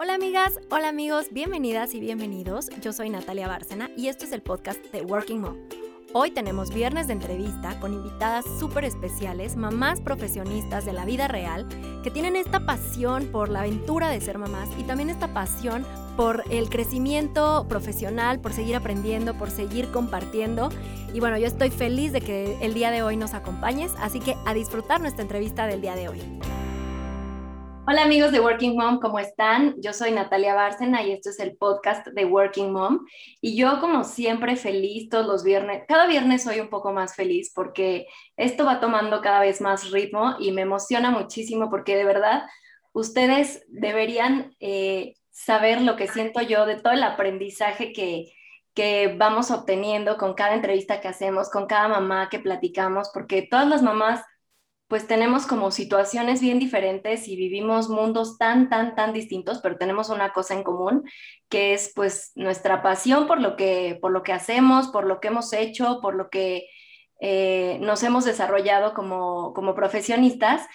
[0.00, 2.70] Hola amigas, hola amigos, bienvenidas y bienvenidos.
[2.80, 5.56] Yo soy Natalia Bárcena y esto es el podcast de Working Mom.
[6.12, 11.66] Hoy tenemos viernes de entrevista con invitadas súper especiales, mamás profesionistas de la vida real,
[12.04, 15.84] que tienen esta pasión por la aventura de ser mamás y también esta pasión
[16.16, 20.68] por el crecimiento profesional, por seguir aprendiendo, por seguir compartiendo.
[21.12, 24.36] Y bueno, yo estoy feliz de que el día de hoy nos acompañes, así que
[24.46, 26.22] a disfrutar nuestra entrevista del día de hoy.
[27.90, 29.74] Hola amigos de Working Mom, ¿cómo están?
[29.80, 33.06] Yo soy Natalia Bárcena y esto es el podcast de Working Mom.
[33.40, 37.50] Y yo como siempre feliz todos los viernes, cada viernes soy un poco más feliz
[37.54, 38.06] porque
[38.36, 42.42] esto va tomando cada vez más ritmo y me emociona muchísimo porque de verdad
[42.92, 48.30] ustedes deberían eh, saber lo que siento yo de todo el aprendizaje que,
[48.74, 53.66] que vamos obteniendo con cada entrevista que hacemos, con cada mamá que platicamos, porque todas
[53.66, 54.20] las mamás
[54.88, 60.08] pues tenemos como situaciones bien diferentes y vivimos mundos tan, tan, tan distintos, pero tenemos
[60.08, 61.04] una cosa en común,
[61.50, 65.28] que es pues nuestra pasión por lo que, por lo que hacemos, por lo que
[65.28, 66.66] hemos hecho, por lo que
[67.20, 70.66] eh, nos hemos desarrollado como, como profesionistas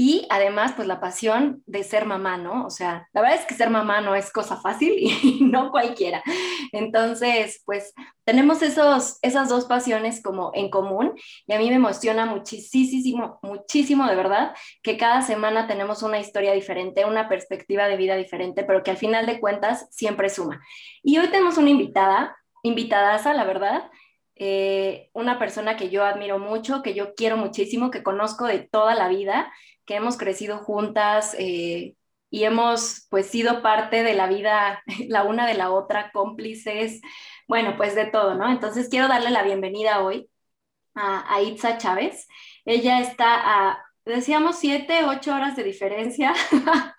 [0.00, 2.64] y además, pues la pasión de ser mamá, ¿no?
[2.64, 6.22] O sea, la verdad es que ser mamá no es cosa fácil y no cualquiera.
[6.70, 11.14] Entonces, pues tenemos esos, esas dos pasiones como en común
[11.48, 14.54] y a mí me emociona muchísimo, muchísimo de verdad
[14.84, 18.98] que cada semana tenemos una historia diferente, una perspectiva de vida diferente, pero que al
[18.98, 20.60] final de cuentas siempre suma.
[21.02, 23.90] Y hoy tenemos una invitada, invitadaza, la verdad,
[24.36, 28.94] eh, una persona que yo admiro mucho, que yo quiero muchísimo, que conozco de toda
[28.94, 29.52] la vida
[29.88, 31.96] que hemos crecido juntas eh,
[32.30, 37.00] y hemos pues sido parte de la vida la una de la otra, cómplices,
[37.48, 38.50] bueno, pues de todo, ¿no?
[38.50, 40.30] Entonces quiero darle la bienvenida hoy
[40.94, 42.28] a, Itza Chávez.
[42.64, 46.34] Ella está a, decíamos, siete, ocho horas de diferencia.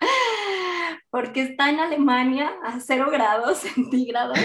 [1.10, 4.38] porque está en Alemania a cero grados centígrados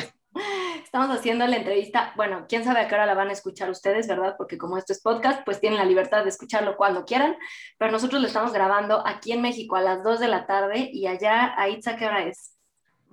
[0.85, 4.07] Estamos haciendo la entrevista, bueno, quién sabe a qué hora la van a escuchar ustedes,
[4.07, 4.35] ¿verdad?
[4.37, 7.35] Porque como esto es podcast, pues tienen la libertad de escucharlo cuando quieran,
[7.79, 11.07] pero nosotros lo estamos grabando aquí en México a las 2 de la tarde y
[11.07, 12.55] allá, a Itza, ¿qué hora es?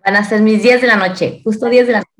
[0.04, 2.12] Van a ser mis 10 de la noche, justo 10 de la noche.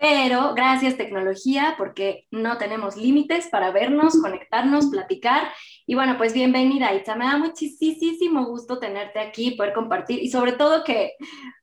[0.00, 5.52] Pero gracias tecnología, porque no tenemos límites para vernos, conectarnos, platicar.
[5.90, 7.16] Y bueno, pues bienvenida, Itza.
[7.16, 11.14] Me da muchísimo gusto tenerte aquí, poder compartir y sobre todo que,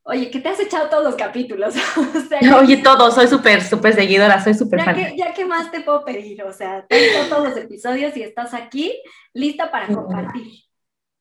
[0.03, 1.75] oye, que te has echado todos los capítulos.
[2.59, 4.95] oye, todo, soy súper, súper seguidora, soy súper fan.
[4.95, 8.53] Que, ya que más te puedo pedir, o sea, te todos los episodios y estás
[8.53, 9.01] aquí
[9.31, 10.45] lista para compartir.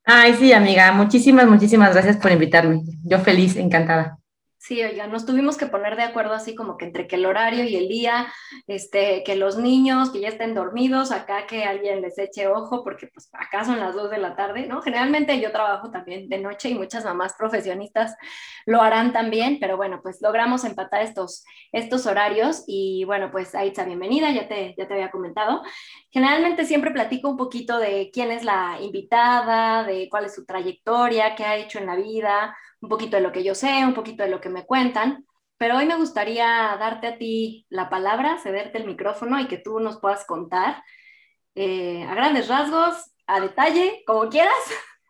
[0.03, 2.81] Ay, sí, amiga, muchísimas, muchísimas gracias por invitarme.
[3.05, 4.17] Yo feliz, encantada.
[4.67, 7.63] Sí, oiga, nos tuvimos que poner de acuerdo así como que entre que el horario
[7.63, 8.27] y el día,
[8.67, 13.07] este, que los niños que ya estén dormidos, acá que alguien les eche ojo, porque
[13.07, 14.81] pues acá son las dos de la tarde, ¿no?
[14.81, 18.17] Generalmente yo trabajo también de noche y muchas mamás profesionistas
[18.65, 23.69] lo harán también, pero bueno, pues logramos empatar estos, estos horarios y bueno, pues ahí
[23.69, 25.63] está, bienvenida, ya te, ya te había comentado.
[26.11, 31.35] Generalmente siempre platico un poquito de quién es la invitada, de cuál es su trayectoria,
[31.35, 34.23] qué ha hecho en la vida un poquito de lo que yo sé, un poquito
[34.23, 35.25] de lo que me cuentan,
[35.57, 36.45] pero hoy me gustaría
[36.79, 40.83] darte a ti la palabra, cederte el micrófono y que tú nos puedas contar
[41.55, 42.95] eh, a grandes rasgos,
[43.25, 44.53] a detalle, como quieras,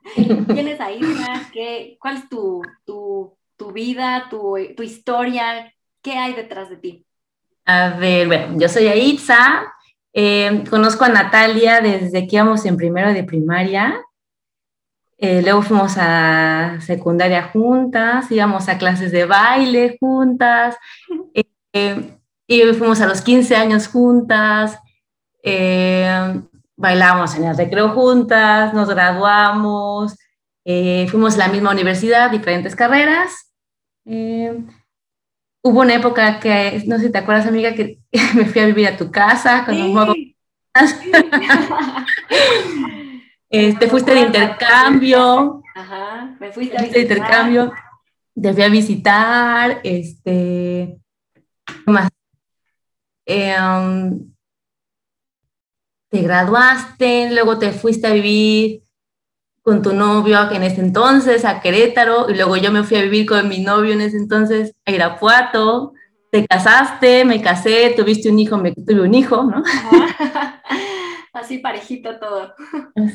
[0.16, 6.34] quién es Aisha, qué, cuál es tu, tu, tu vida, tu, tu, historia, qué hay
[6.34, 7.06] detrás de ti.
[7.66, 9.74] A ver, bueno, yo soy Aitza,
[10.14, 14.02] eh, conozco a Natalia desde que íbamos en primero de primaria.
[15.20, 20.78] Eh, luego fuimos a secundaria juntas, íbamos a clases de baile juntas,
[21.74, 24.78] eh, y fuimos a los 15 años juntas,
[25.42, 26.40] eh,
[26.76, 30.16] bailamos en el recreo juntas, nos graduamos,
[30.64, 33.52] fuimos a la misma universidad, diferentes carreras.
[35.64, 38.00] hubo una época que, no sé si te acuerdas, amiga, que
[38.36, 40.36] me fui a vivir a tu casa con sí.
[43.50, 45.62] Este, fuiste de intercambio.
[45.76, 47.72] Ajá, me fuiste, de intercambio.
[48.40, 51.00] Te fui a visitar, este,
[51.66, 52.10] ¿qué más?
[53.26, 54.32] Em,
[56.10, 58.84] te graduaste, luego te fuiste a vivir
[59.62, 63.26] con tu novio en ese entonces a Querétaro y luego yo me fui a vivir
[63.26, 65.94] con mi novio en ese entonces a Irapuato.
[66.32, 69.64] Te casaste, me casé, tuviste un hijo, me tuve un hijo, ¿no?
[71.38, 72.54] así parejito todo.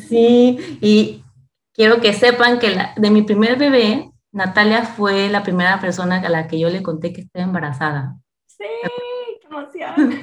[0.08, 1.24] Sí, y
[1.72, 6.48] quiero que sepan que de mi primer bebé, Natalia fue la primera persona a la
[6.48, 8.16] que yo le conté que estaba embarazada.
[8.46, 8.64] Sí,
[9.40, 10.22] qué emoción.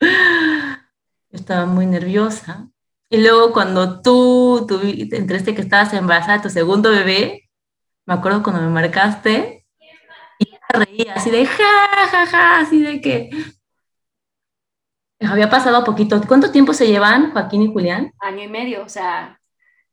[1.30, 2.68] estaba muy nerviosa.
[3.10, 7.50] Y luego cuando tú, tú entraste que estabas embarazada de tu segundo bebé,
[8.06, 9.66] me acuerdo cuando me marcaste
[10.38, 13.30] y reía así de ja, ja, ja, así de que
[15.24, 16.20] había pasado poquito.
[16.26, 18.12] ¿Cuánto tiempo se llevan Joaquín y Julián?
[18.20, 19.40] Año y medio, o sea,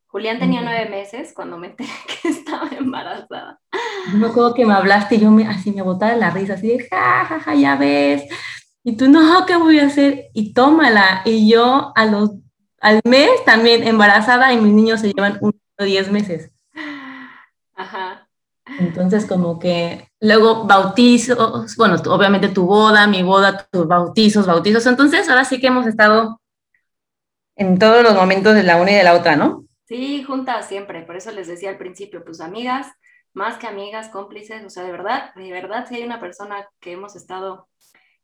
[0.08, 1.90] Julián tenía nueve meses cuando me enteré
[2.22, 3.60] que estaba embarazada.
[4.12, 6.68] Yo me acuerdo que me hablaste y yo me, así me botaba la risa, así
[6.68, 8.24] de ja, ja, ja, ya ves.
[8.84, 10.26] Y tú, no, ¿qué voy a hacer?
[10.34, 11.22] Y tómala.
[11.24, 12.32] Y yo a los,
[12.82, 16.52] al mes también embarazada y mis niños se llevan uno o diez meses.
[17.76, 18.28] Ajá.
[18.80, 24.86] Entonces, como que luego bautizos, bueno, obviamente tu boda, mi boda, tus bautizos, bautizos.
[24.86, 26.40] Entonces, ahora sí que hemos estado
[27.56, 29.66] en todos los momentos de la una y de la otra, ¿no?
[29.86, 31.02] Sí, juntas siempre.
[31.02, 32.88] Por eso les decía al principio, pues amigas,
[33.34, 34.64] más que amigas, cómplices.
[34.64, 37.68] O sea, de verdad, de verdad, si hay una persona que hemos estado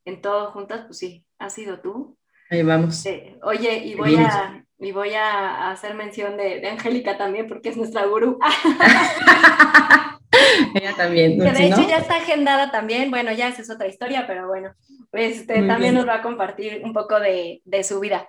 [0.06, 2.18] en todo juntas, pues sí, ha sido tú.
[2.50, 3.04] Ahí vamos.
[3.42, 7.78] oye, y voy a, y voy a hacer mención de, de Angélica también, porque es
[7.78, 8.40] nuestra gurú.
[10.76, 11.40] Ella también.
[11.40, 13.10] Que de hecho ya está agendada también.
[13.10, 14.74] Bueno, ya esa es otra historia, pero bueno,
[15.14, 18.28] este, también nos va a compartir un poco de, de su vida.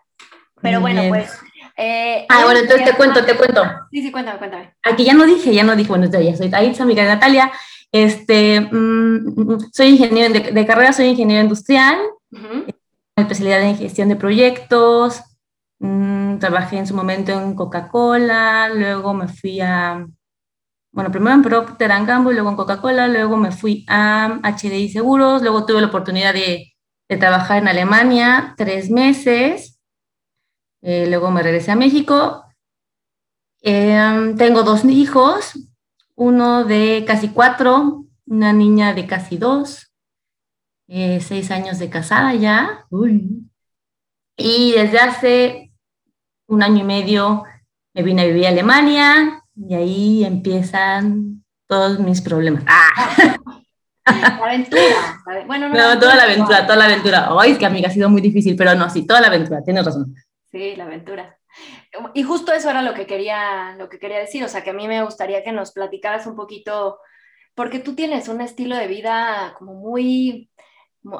[0.63, 1.39] Pero bueno, pues.
[1.77, 3.63] Eh, ah, bueno, entonces te cuento, te cuento.
[3.91, 4.75] Sí, sí, cuéntame, cuéntame.
[4.83, 7.53] Aquí ya no dije, ya no dije, bueno, ya soy Aitza, amiga de Natalia.
[7.93, 11.99] Este, mm, soy ingeniero de, carrera, soy ingeniero industrial,
[13.17, 15.23] especialidad en gestión de proyectos.
[15.79, 20.05] Mm, trabajé en su momento en Coca-Cola, luego me fui a,
[20.93, 25.67] bueno, primero en Procter Gamble, luego en Coca-Cola, luego me fui a HDI Seguros, luego
[25.67, 26.75] tuve la oportunidad de,
[27.09, 29.79] de trabajar en Alemania tres meses
[30.83, 32.45] eh, luego me regresé a México.
[33.61, 35.59] Em, tengo dos hijos,
[36.15, 39.93] uno de casi cuatro, una niña de casi dos,
[40.87, 42.87] eh, seis años de casada ya.
[44.37, 45.73] Y desde hace
[46.47, 47.45] un año y medio
[47.95, 52.65] me vine a vivir a Alemania y ahí empiezan todos mis problemas.
[52.67, 53.37] ¡Ah!
[54.09, 54.83] La aventura.
[55.47, 57.29] Bueno, no, toda la aventura, toda la aventura.
[57.39, 59.85] Ay, es que amiga, ha sido muy difícil, pero no, sí, toda la aventura, tienes
[59.85, 60.15] razón.
[60.51, 61.39] Sí, la aventura.
[62.15, 64.75] Y justo eso era lo que quería, lo que quería decir, o sea, que a
[64.75, 66.99] mí me gustaría que nos platicaras un poquito,
[67.55, 70.48] porque tú tienes un estilo de vida como muy,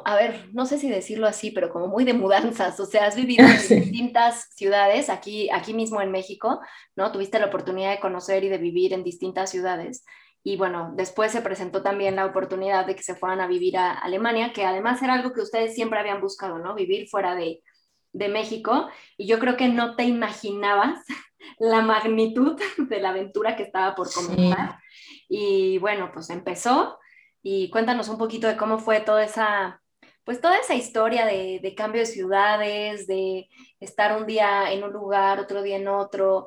[0.05, 3.17] a ver, no sé si decirlo así, pero como muy de mudanzas, o sea, has
[3.17, 6.61] vivido en distintas ciudades, aquí, aquí mismo en México,
[6.97, 7.13] ¿no?
[7.13, 10.05] Tuviste la oportunidad de conocer y de vivir en distintas ciudades.
[10.45, 13.93] Y bueno, después se presentó también la oportunidad de que se fueran a vivir a
[13.93, 16.75] Alemania, que además era algo que ustedes siempre habían buscado, ¿no?
[16.75, 17.63] Vivir fuera de,
[18.13, 21.05] de México y yo creo que no te imaginabas
[21.59, 24.79] la magnitud de la aventura que estaba por comenzar.
[25.29, 26.99] Y bueno, pues empezó
[27.43, 29.83] y cuéntanos un poquito de cómo fue toda esa,
[30.25, 33.49] pues toda esa historia de, de cambio de ciudades, de
[33.81, 36.47] estar un día en un lugar, otro día en otro,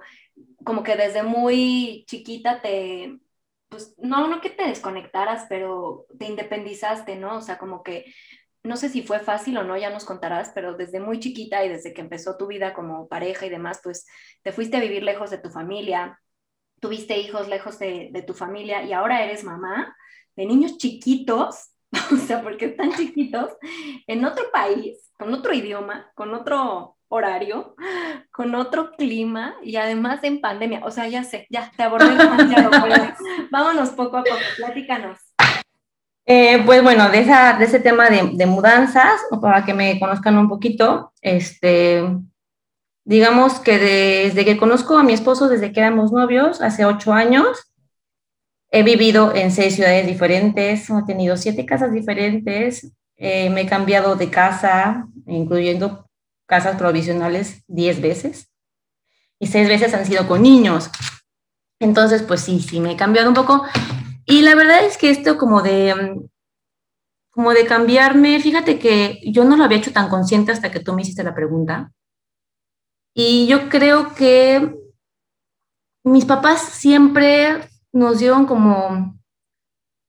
[0.63, 3.19] como que desde muy chiquita te,
[3.69, 7.37] pues no, no que te desconectaras, pero te independizaste, ¿no?
[7.37, 8.13] O sea, como que
[8.63, 11.69] no sé si fue fácil o no, ya nos contarás, pero desde muy chiquita y
[11.69, 14.05] desde que empezó tu vida como pareja y demás, pues
[14.43, 16.19] te fuiste a vivir lejos de tu familia,
[16.79, 19.95] tuviste hijos lejos de, tu familia y ahora eres mamá
[20.35, 21.71] de niños chiquitos,
[22.11, 23.51] o sea, porque están chiquitos,
[24.07, 27.75] en otro país, con otro idioma, con otro horario,
[28.31, 30.81] con otro clima y además en pandemia.
[30.85, 32.71] O sea, ya sé, ya te abordé demasiado,
[33.51, 35.19] vámonos poco a poco, platícanos.
[36.25, 40.47] Eh, pues bueno, de, esa, de ese tema de, mudanzas, para que me conozcan un
[40.47, 42.03] poquito, este,
[43.03, 47.70] digamos que desde que conozco a mi esposo, desde que éramos novios, hace ocho años,
[48.71, 54.15] he vivido en seis ciudades diferentes, he tenido siete casas diferentes, eh, me he cambiado
[54.15, 56.09] de casa, incluyendo
[56.47, 58.49] casas provisionales, diez veces,
[59.39, 60.89] y seis veces han sido con niños.
[61.79, 63.65] Entonces, pues sí, sí, me he cambiado un poco.
[64.25, 66.27] Y la verdad es que esto como de, mm,
[67.31, 70.93] como de cambiarme, fíjate que yo no lo había hecho tan consciente hasta que tú
[70.93, 71.91] me hiciste la pregunta.
[73.13, 74.75] Y yo creo que
[76.03, 79.19] mis papás siempre nos dieron como,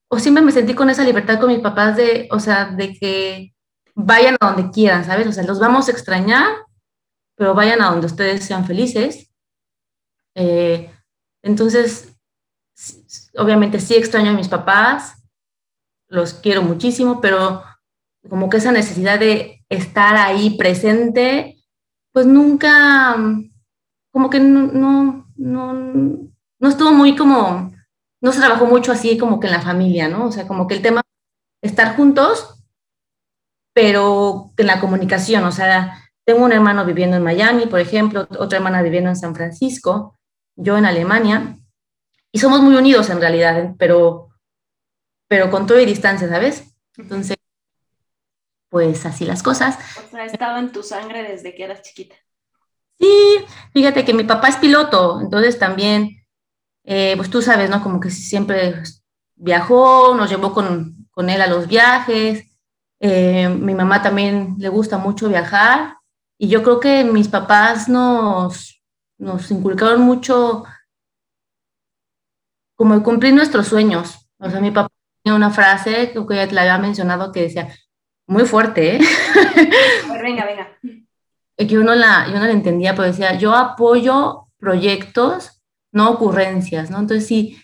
[0.09, 3.55] o siempre me sentí con esa libertad con mis papás de, o sea, de que
[3.95, 5.27] vayan a donde quieran, ¿sabes?
[5.27, 6.53] O sea, los vamos a extrañar,
[7.37, 9.31] pero vayan a donde ustedes sean felices.
[10.35, 10.91] Eh,
[11.43, 12.17] entonces,
[13.37, 15.23] obviamente sí extraño a mis papás,
[16.09, 17.63] los quiero muchísimo, pero
[18.29, 21.57] como que esa necesidad de estar ahí presente,
[22.13, 23.17] pues nunca,
[24.13, 25.73] como que no, no,
[26.59, 27.72] no, estuvo muy como,
[28.23, 30.27] no se trabajó mucho así como que en la familia, ¿no?
[30.27, 31.03] O sea, como que el tema,
[31.61, 32.65] estar juntos,
[33.75, 38.59] pero en la comunicación, o sea, tengo un hermano viviendo en Miami, por ejemplo, otra
[38.59, 40.17] hermana viviendo en San Francisco,
[40.57, 41.59] yo en Alemania,
[42.31, 44.29] y somos muy unidos en realidad, pero,
[45.29, 46.75] pero con todo y distancia, ¿sabes?
[46.97, 47.37] Entonces,
[48.69, 49.79] pues así las cosas.
[50.07, 52.15] O sea, estaba en tu sangre desde que eras chiquita.
[52.99, 56.22] Sí, fíjate que mi papá es piloto, entonces también,
[56.85, 57.83] eh, pues tú sabes, ¿no?
[57.83, 58.83] Como que siempre
[59.35, 62.45] viajó, nos llevó con, con él a los viajes.
[63.01, 65.97] Eh, mi mamá también le gusta mucho viajar
[66.39, 68.83] y yo creo que mis papás nos,
[69.19, 70.65] nos inculcaron mucho
[72.77, 74.29] como cumplir nuestros sueños.
[74.39, 74.89] O sea, mi papá
[75.23, 77.73] tenía una frase, creo que ya te la había mencionado, que decía,
[78.27, 79.01] muy fuerte, ¿eh?
[80.23, 80.79] venga, venga.
[81.57, 85.62] Que yo no, la, yo no la entendía, pero decía, yo apoyo proyectos,
[85.93, 86.99] no ocurrencias, ¿no?
[86.99, 87.63] Entonces sí,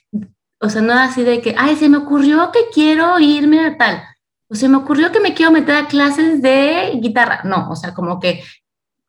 [0.61, 4.03] o sea, no así de que, ay, se me ocurrió que quiero irme a tal,
[4.49, 7.41] o se me ocurrió que me quiero meter a clases de guitarra.
[7.45, 8.43] No, o sea, como que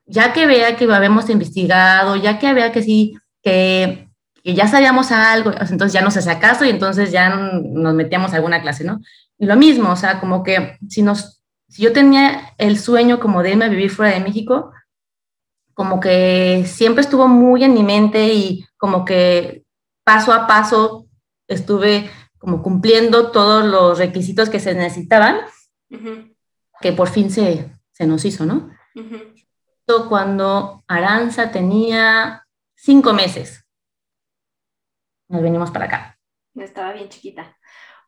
[0.05, 4.09] ya que vea que habíamos investigado, ya que vea que sí, que
[4.43, 8.37] que ya sabíamos algo, entonces ya nos hacía caso y entonces ya nos metíamos a
[8.37, 9.01] alguna clase, ¿no?
[9.37, 13.43] Y lo mismo, o sea, como que si, nos, si yo tenía el sueño como
[13.43, 14.71] de irme a vivir fuera de México,
[15.73, 19.63] como que siempre estuvo muy en mi mente y como que
[20.03, 21.05] paso a paso
[21.47, 22.09] estuve
[22.39, 25.41] como cumpliendo todos los requisitos que se necesitaban,
[26.81, 28.71] que por fin se, se, nos hizo, ¿no?
[30.07, 32.45] Cuando Aranza tenía
[32.75, 33.65] cinco meses
[35.29, 36.19] nos venimos para acá.
[36.55, 37.55] Estaba bien chiquita.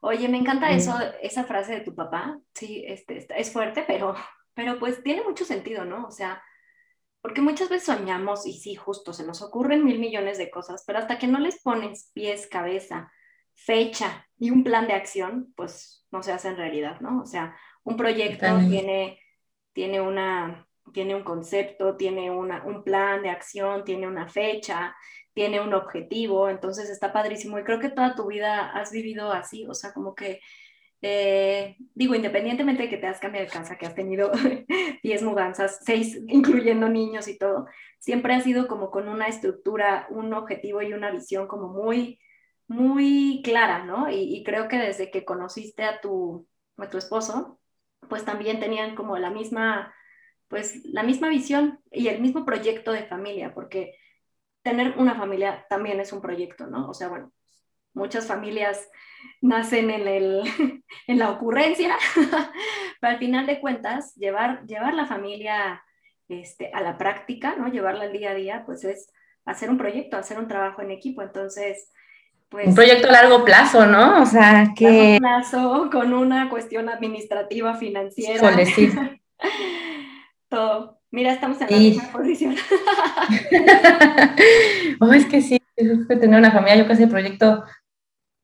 [0.02, 2.40] Oye, me encanta eso, esa frase de tu papá.
[2.56, 4.16] Sí, este, es fuerte, pero,
[4.56, 6.08] pero pues tiene mucho sentido, ¿no?
[6.08, 6.44] O sea,
[7.22, 11.00] porque muchas veces soñamos y sí, justo, se nos ocurren mil millones de cosas, pero
[11.00, 13.12] hasta que no les pones pies, cabeza,
[13.54, 17.22] fecha y un plan de acción, pues no se hace en realidad, ¿no?
[17.22, 19.20] O sea, un proyecto tiene,
[19.74, 24.96] tiene, una, tiene un concepto, tiene una, un plan de acción, tiene una fecha,
[25.34, 27.60] tiene un objetivo, entonces está padrísimo.
[27.60, 30.42] Y creo que toda tu vida has vivido así, o sea, como que,
[31.02, 34.32] eh, digo, independientemente de que te has cambiado de casa, que has tenido
[35.04, 37.66] 10 mudanzas, 6 incluyendo niños y todo,
[38.00, 42.20] siempre has sido como con una estructura, un objetivo y una visión como muy,
[42.68, 44.10] muy clara, ¿no?
[44.12, 47.60] Y, creo que desde que conociste a tu, a tu esposo,
[48.10, 49.94] pues también tenían como la misma,
[50.48, 53.96] pues la misma visión y el mismo proyecto de familia, porque
[54.64, 56.90] tener una familia también es un proyecto, ¿no?
[56.90, 57.32] O sea, bueno,
[57.94, 58.90] muchas familias
[59.42, 60.44] nacen en, el,
[61.08, 61.96] en la ocurrencia,
[63.02, 65.84] pero al final de cuentas, llevar, llevar la familia
[66.28, 67.68] este, a la práctica, ¿no?
[67.68, 69.12] Llevarla al día a día, pues es
[69.46, 71.22] hacer un proyecto, hacer un trabajo en equipo.
[71.22, 71.92] Entonces,
[72.50, 72.68] pues...
[72.68, 74.22] Un proyecto a largo plazo, ¿no?
[74.22, 75.20] O sea, que...
[75.20, 78.56] Largo plazo, con una cuestión administrativa, financiera.
[80.50, 81.00] Todo.
[81.12, 82.56] Mira, estamos en la misma posición.
[85.02, 87.66] oh, es que sí, es que tener una familia, yo creo que es el proyecto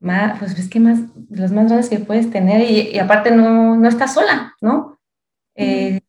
[0.00, 1.00] más, pues es que más,
[1.30, 4.98] los más grandes que puedes tener y, aparte no, no estás sola, ¿no?
[5.54, 6.00] Eh,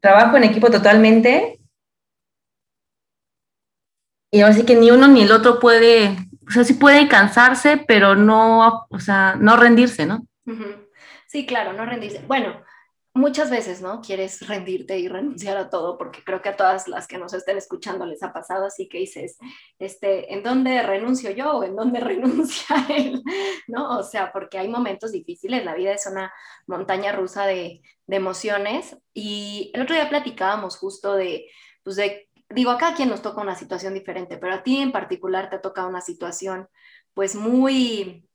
[0.00, 1.60] trabajo en equipo totalmente
[4.34, 7.76] y ahora sí que ni uno ni el otro puede, o sea, sí puede cansarse,
[7.76, 10.26] pero no, o sea, no rendirse, ¿no?
[11.28, 12.20] Sí, claro, no rendirse.
[12.26, 12.60] Bueno,
[13.14, 14.00] muchas veces, ¿no?
[14.00, 17.56] Quieres rendirte y renunciar a todo, porque creo que a todas las que nos estén
[17.56, 19.38] escuchando les ha pasado, así que dices,
[19.78, 23.22] este, ¿en dónde renuncio yo o en dónde renuncia él?
[23.68, 23.98] ¿No?
[23.98, 26.32] O sea, porque hay momentos difíciles, la vida es una
[26.66, 31.46] montaña rusa de, de emociones y el otro día platicábamos justo de,
[31.84, 34.92] pues de, digo, acá a quien nos toca una situación diferente, pero a ti en
[34.92, 36.68] particular te ha tocado una situación
[37.14, 38.28] pues muy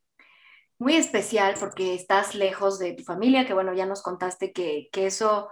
[0.80, 5.50] muy especial porque estás lejos de tu familia, que bueno, ya nos contaste que, eso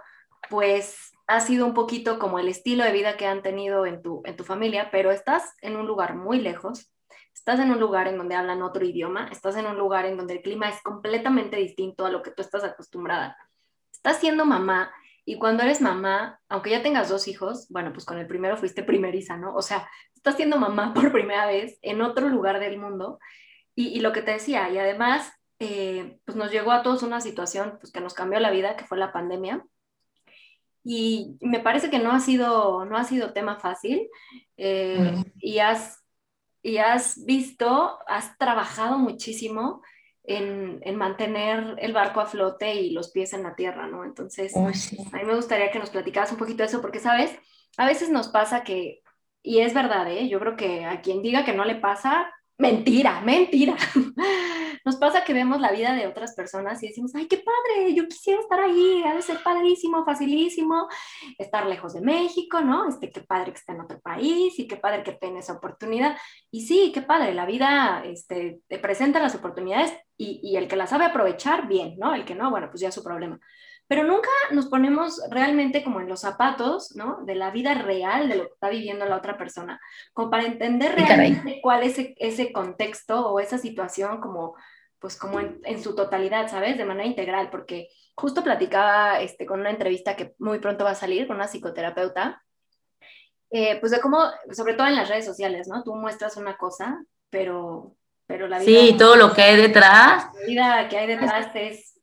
[0.50, 4.22] pues ha sido un poquito como el estilo de vida que han tenido en tu,
[4.24, 6.90] en tu familia, pero estás en un lugar muy lejos,
[7.34, 10.34] estás en un lugar en donde hablan otro idioma, estás en un lugar en donde
[10.34, 13.36] el clima es completamente distinto a lo que tú estás acostumbrada.
[13.92, 14.90] Estás siendo mamá
[15.26, 18.82] y cuando eres mamá, aunque ya tengas dos hijos, bueno, pues con el primero fuiste
[18.82, 19.54] primeriza, ¿no?
[19.54, 23.18] O sea, estás siendo mamá por primera vez en otro lugar del mundo
[23.80, 27.78] y, lo que te decía, y además, eh, pues nos llegó a todos una situación
[27.80, 29.64] pues, que nos cambió la vida, que fue la pandemia.
[30.82, 34.08] Y me parece que no ha sido, no ha sido tema fácil.
[34.56, 36.04] Eh, y, has,
[36.60, 39.80] y has visto, has trabajado muchísimo
[40.24, 44.04] en, en, mantener el barco a flote y los pies en la tierra, ¿no?
[44.04, 47.38] Entonces, a mí me gustaría que nos platicaras un poquito de eso, porque, ¿sabes?
[47.76, 49.02] A veces nos pasa que,
[49.40, 50.28] y es verdad, ¿eh?
[50.28, 52.28] Yo creo que a quien diga que no le pasa,
[52.58, 53.76] Mentira, mentira.
[54.84, 58.08] Nos pasa que vemos la vida de otras personas y decimos, ay, qué padre, yo
[58.08, 60.88] quisiera estar ahí, ha de ser padrísimo, facilísimo,
[61.38, 62.88] estar lejos de México, ¿no?
[62.88, 66.16] Este, qué padre que esté en otro país y qué padre que tenga esa oportunidad.
[66.50, 70.76] Y sí, qué padre, la vida este, te presenta las oportunidades y, y el que
[70.76, 72.14] las sabe aprovechar, bien, ¿no?
[72.14, 73.38] El que no, bueno, pues ya es su problema
[73.88, 77.24] pero nunca nos ponemos realmente como en los zapatos, ¿no?
[77.24, 79.80] De la vida real, de lo que está viviendo la otra persona,
[80.12, 84.54] como para entender realmente cuál es ese, contexto o esa situación como,
[84.98, 86.76] pues como en, su totalidad, ¿sabes?
[86.76, 90.94] De manera integral, porque justo platicaba este, con una entrevista que muy pronto va a
[90.94, 92.42] salir con una psicoterapeuta,
[93.50, 94.18] eh, pues de cómo,
[94.52, 95.82] sobre todo en las redes sociales, ¿no?
[95.82, 97.94] Tú muestras una cosa, pero,
[98.26, 98.80] pero la vida...
[98.80, 100.26] Sí, todo lo que hay detrás.
[100.40, 101.97] La vida que hay detrás es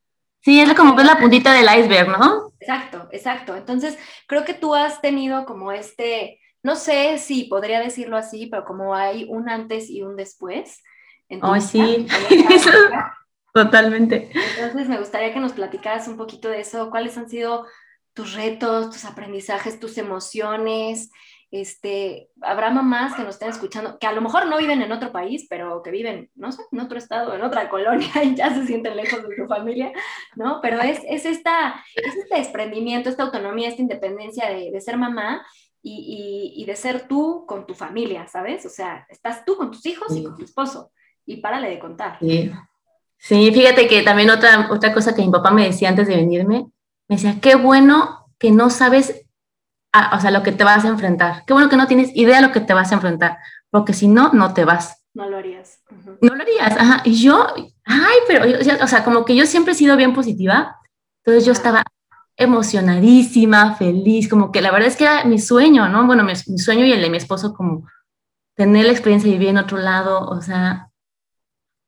[0.46, 2.54] Sí, es como ves la puntita del iceberg, ¿no?
[2.60, 3.56] Exacto, exacto.
[3.56, 3.98] Entonces,
[4.28, 8.94] creo que tú has tenido como este, no sé si podría decirlo así, pero como
[8.94, 10.84] hay un antes y un después.
[11.42, 12.06] Ay, sí,
[13.56, 14.30] totalmente.
[14.60, 17.66] Entonces, me gustaría que nos platicaras un poquito de eso, cuáles han sido
[18.14, 21.10] tus retos, tus aprendizajes, tus emociones,
[21.62, 25.12] este, habrá mamás que nos estén escuchando, que a lo mejor no viven en otro
[25.12, 28.66] país, pero que viven, no sé, en otro estado, en otra colonia y ya se
[28.66, 29.92] sienten lejos de su familia,
[30.36, 30.60] ¿no?
[30.62, 35.46] Pero es, es, esta, es este desprendimiento, esta autonomía, esta independencia de, de ser mamá
[35.82, 38.66] y, y, y, de ser tú con tu familia, ¿sabes?
[38.66, 40.92] O sea, estás tú con tus hijos y con tu esposo
[41.26, 42.18] y párale de contar.
[42.20, 42.52] Sí.
[43.18, 46.66] sí, fíjate que también otra, otra cosa que mi papá me decía antes de venirme,
[47.08, 49.25] me decía, qué bueno que no sabes
[50.14, 51.44] o sea, lo que te vas a enfrentar.
[51.46, 53.38] Qué bueno que no tienes idea de lo que te vas a enfrentar,
[53.70, 55.04] porque si no, no te vas.
[55.14, 55.80] No lo harías.
[56.22, 57.02] No lo harías, ajá.
[57.06, 57.48] Y yo,
[57.86, 58.46] ay, pero,
[58.84, 60.78] o sea, como que yo siempre he sido bien positiva,
[61.24, 61.84] entonces yo estaba
[62.38, 66.06] emocionadísima, feliz, como que la verdad es que era mi sueño, ¿no?
[66.06, 67.88] Bueno, mi, sueño y el de mi esposo, como
[68.56, 70.90] tener la experiencia de vivir en otro lado, o sea,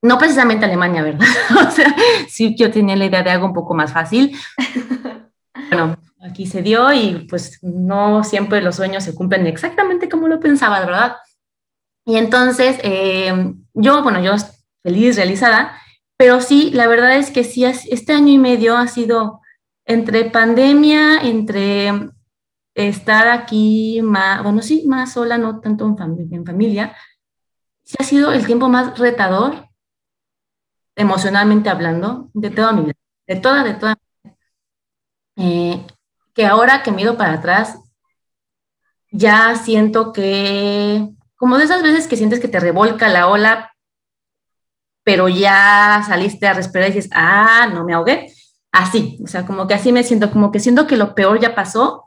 [0.01, 1.27] no precisamente Alemania, ¿verdad?
[1.67, 1.93] o sea,
[2.29, 4.37] sí, yo tenía la idea de algo un poco más fácil.
[5.69, 5.97] bueno,
[6.29, 10.79] aquí se dio y pues no siempre los sueños se cumplen exactamente como lo pensaba,
[10.79, 11.17] ¿verdad?
[12.05, 14.33] Y entonces, eh, yo, bueno, yo
[14.83, 15.77] feliz, realizada,
[16.17, 19.41] pero sí, la verdad es que sí, este año y medio ha sido
[19.85, 21.91] entre pandemia, entre
[22.75, 26.95] estar aquí más, bueno, sí, más sola, no tanto en familia, en familia,
[27.83, 29.67] sí ha sido el tiempo más retador,
[30.95, 32.95] emocionalmente hablando, de toda mi vida,
[33.27, 33.97] de toda, de toda.
[35.37, 35.85] Eh,
[36.37, 37.79] que ahora que miro para atrás,
[39.09, 43.73] ya siento que, como de esas veces que sientes que te revolca la ola,
[45.03, 48.31] pero ya saliste a respirar y dices, ah, no me ahogué.
[48.71, 51.55] Así, o sea, como que así me siento, como que siento que lo peor ya
[51.55, 52.05] pasó,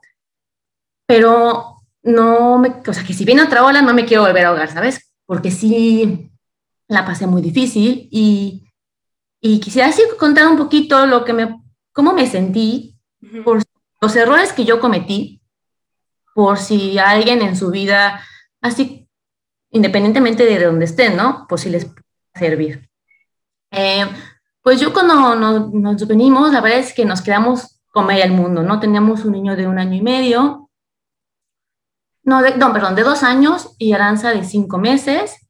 [1.06, 4.50] pero no me, o sea, que si viene otra ola no me quiero volver a
[4.50, 5.12] ahogar, ¿sabes?
[5.26, 6.30] Porque sí
[6.86, 8.70] la pasé muy difícil y,
[9.40, 11.60] y quisiera así contar un poquito lo que me,
[11.92, 12.96] cómo me sentí,
[13.44, 13.60] por
[14.00, 15.40] los errores que yo cometí,
[16.34, 18.22] por si alguien en su vida,
[18.60, 19.08] así,
[19.70, 21.46] independientemente de donde estén, ¿no?
[21.48, 22.90] Por si les puede servir.
[23.70, 24.06] Eh,
[24.62, 28.62] pues yo cuando nos, venimos, la verdad es que nos quedamos con media el mundo,
[28.62, 28.80] ¿no?
[28.80, 30.70] Teníamos un niño de un año y medio,
[32.22, 35.48] no, no perdón, de dos años y Aranza de cinco meses.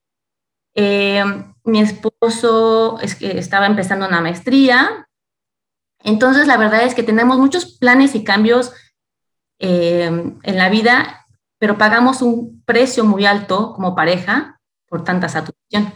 [0.75, 1.23] Eh,
[1.65, 5.09] mi esposo es estaba empezando una maestría,
[6.03, 8.73] entonces, la verdad es que tenemos muchos planes y cambios
[9.59, 10.07] eh,
[10.43, 11.27] en la vida,
[11.59, 15.93] pero pagamos un precio muy alto como pareja por tanta saturación.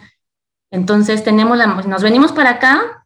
[0.70, 3.04] Entonces, tenemos nos venimos para acá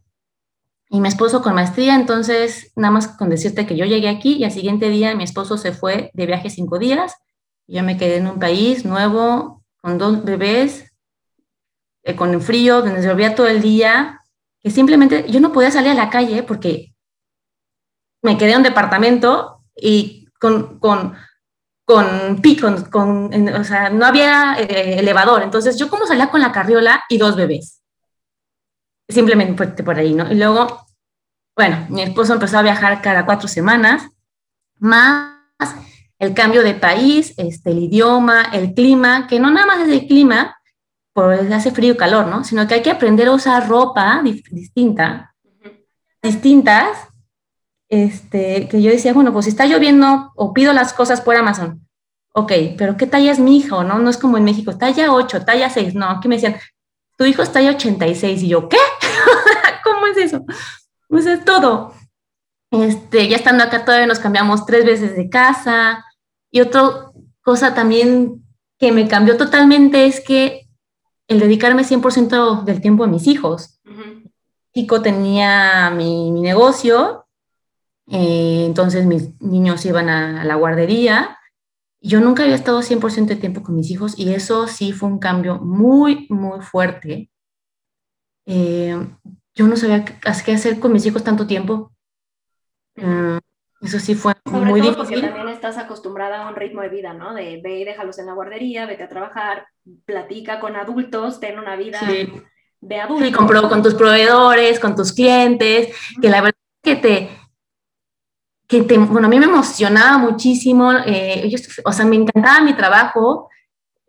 [0.91, 4.45] y mi esposo con maestría, entonces, nada más con decirte que yo llegué aquí y
[4.45, 7.15] al siguiente día mi esposo se fue de viaje cinco días,
[7.67, 10.91] yo me quedé en un país nuevo, con dos bebés,
[12.03, 14.23] eh, con el frío, donde llovía todo el día,
[14.61, 16.88] que simplemente yo no podía salir a la calle porque
[18.23, 21.15] me quedé en un departamento y con, con,
[21.85, 25.43] con pico, con, o sea, no había eh, elevador.
[25.43, 27.83] Entonces, yo como salía con la carriola y dos bebés.
[29.09, 30.31] Simplemente por ahí, ¿no?
[30.31, 30.87] Y luego,
[31.57, 34.07] bueno, mi esposo empezó a viajar cada cuatro semanas,
[34.79, 35.39] más
[36.19, 40.07] el cambio de país, este, el idioma, el clima, que no nada más es el
[40.07, 40.57] clima,
[41.13, 42.45] pues hace frío y calor, ¿no?
[42.45, 45.35] Sino que hay que aprender a usar ropa distinta,
[46.23, 47.09] distintas,
[47.89, 51.87] este, que yo decía, bueno, pues si está lloviendo o pido las cosas por Amazon,
[52.35, 53.99] ok, pero ¿qué talla es mi hijo, no?
[53.99, 56.57] No es como en México, talla 8, talla 6, no, aquí me decían,
[57.17, 58.79] tu hijo es talla 86, y yo, ¿qué?
[59.85, 60.45] ¿Cómo es eso?
[61.09, 61.95] Pues es todo.
[62.71, 66.05] Este, ya estando acá todavía nos cambiamos tres veces de casa,
[66.51, 67.11] y otra
[67.43, 68.45] cosa también
[68.79, 70.69] que me cambió totalmente es que
[71.27, 73.81] el dedicarme 100% del tiempo a mis hijos.
[74.75, 77.27] Chico tenía mi, negocio,
[78.11, 81.39] eh, entonces mis niños iban a, la guardería.
[82.01, 85.19] Yo nunca había estado 100% de tiempo con mis hijos y eso sí fue un
[85.19, 87.31] cambio muy, muy fuerte.
[88.47, 88.97] Eh,
[89.55, 91.93] yo no sabía qué hacer con mis hijos tanto tiempo.
[92.97, 93.39] Mm,
[93.83, 94.97] eso sí fue muy difícil.
[94.97, 97.35] Porque también estás acostumbrada a un ritmo de vida, ¿no?
[97.35, 99.67] De ve y déjalos en la guardería, vete a trabajar,
[100.05, 102.01] platica con adultos, ten una vida
[102.81, 103.29] de adultos.
[103.29, 107.31] Sí, con, con tus proveedores, con tus clientes, que la verdad es que te,
[108.69, 111.51] que te, bueno, a mí me emocionaba muchísimo, eh,
[111.85, 113.49] o sea, me encantaba mi trabajo,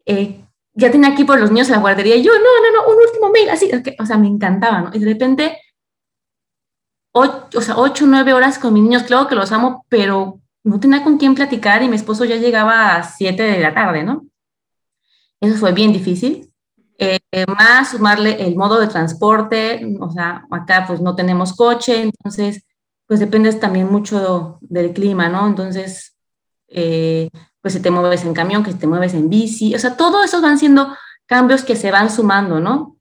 [0.06, 0.42] eh,
[0.74, 3.00] ya tenía aquí por los niños en la guardería, y yo, no, no, no, un
[3.02, 4.90] último mail, así, o sea, me encantaba, ¿no?
[4.94, 5.58] Y de repente
[7.14, 10.80] ocho, o sea, ocho, nueve horas con mis niños, claro que los amo, pero no
[10.80, 14.26] tenía con quién platicar y mi esposo ya llegaba a siete de la tarde, ¿no?
[15.40, 16.52] Eso fue bien difícil.
[16.98, 22.66] Eh, más sumarle el modo de transporte, o sea, acá pues no tenemos coche, entonces
[23.10, 25.48] pues depende también mucho del clima, ¿no?
[25.48, 26.16] Entonces,
[26.68, 27.28] eh,
[27.60, 30.24] pues si te mueves en camión, que si te mueves en bici, o sea, todo
[30.24, 30.96] eso van siendo
[31.26, 32.98] cambios que se van sumando, ¿no?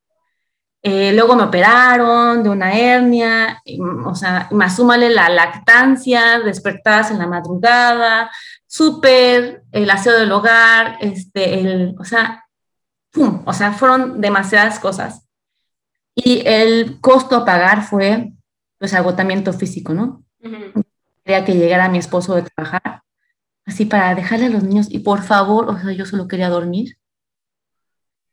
[0.83, 3.63] Eh, luego me operaron de una hernia,
[4.07, 8.31] o sea, más súmale la lactancia, despertadas en la madrugada,
[8.67, 12.47] súper, el aseo del hogar, este, el, o sea,
[13.13, 15.27] pum, o sea, fueron demasiadas cosas.
[16.15, 18.33] Y el costo a pagar fue,
[18.79, 20.25] pues, agotamiento físico, ¿no?
[21.25, 23.03] Quería que llegara mi esposo de trabajar,
[23.65, 26.97] así para dejarle a los niños, y por favor, o sea, yo solo quería dormir.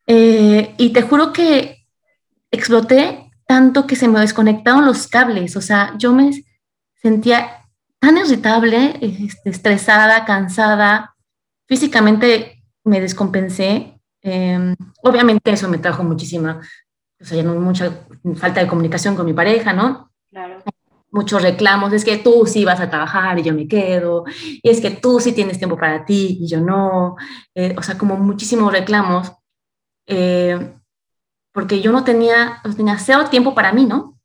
[0.08, 1.88] Eh, y te juro que
[2.52, 6.32] exploté tanto que se me desconectaron los cables, o sea, yo me
[7.02, 7.66] sentía
[8.00, 11.16] tan irritable, este, estresada, cansada,
[11.68, 14.00] físicamente me descompensé.
[14.22, 16.62] Em, obviamente eso me trajo muchísima,
[17.20, 17.92] o sea, mucha
[18.36, 20.12] falta de comunicación con mi pareja, ¿no?
[20.36, 20.62] Claro.
[21.12, 24.26] Muchos reclamos, es que tú sí vas a trabajar y yo me quedo,
[24.62, 27.16] y es que tú sí tienes tiempo para ti y yo no,
[27.54, 29.32] eh, o sea, como muchísimos reclamos.
[30.06, 30.76] Eh,
[31.54, 34.20] porque yo no tenía, tenía cero tiempo para mí, ¿no?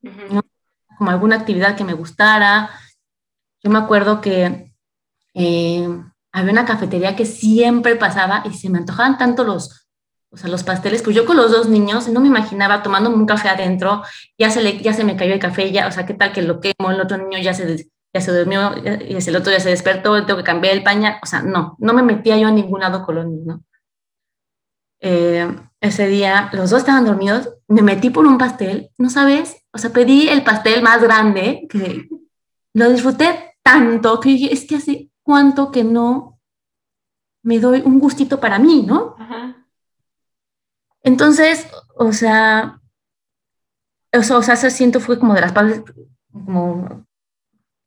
[0.99, 2.71] Como alguna actividad que me gustara.
[3.63, 4.75] Yo me acuerdo que
[5.35, 5.89] eh,
[6.33, 9.80] había una cafetería que siempre pasaba y se me antojaban tanto los,
[10.33, 13.27] o sea, los pasteles, pues yo con los dos niños no me imaginaba tomando un
[13.27, 14.03] café adentro,
[14.39, 16.43] ya se, le, ya se me cayó el café, ya, o sea, qué tal que
[16.43, 19.71] lo quemo, el otro niño ya se, ya se durmió, y el otro ya se
[19.71, 22.81] despertó, tengo que cambiar el pañal, o sea, no, no me metía yo a ningún
[22.81, 23.61] lado con los niños.
[25.03, 25.49] Eh,
[25.81, 29.65] ese día los dos estaban dormidos, me metí por un pastel, ¿no sabes?
[29.73, 32.09] O sea, pedí el pastel más grande, que
[32.75, 36.39] lo disfruté tanto que dije, es que hace cuánto que no
[37.43, 39.17] me doy un gustito para mí, ¿no?
[41.03, 42.81] Entonces, o sea,
[44.13, 45.83] o sea, o sea, se siento fue como de las partes,
[46.33, 47.07] como,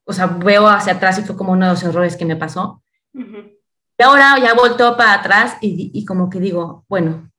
[0.05, 2.81] o sea, veo hacia atrás y fue como uno de los errores que me pasó.
[3.13, 7.31] Y ahora ya vuelto para atrás y, y como que digo, bueno,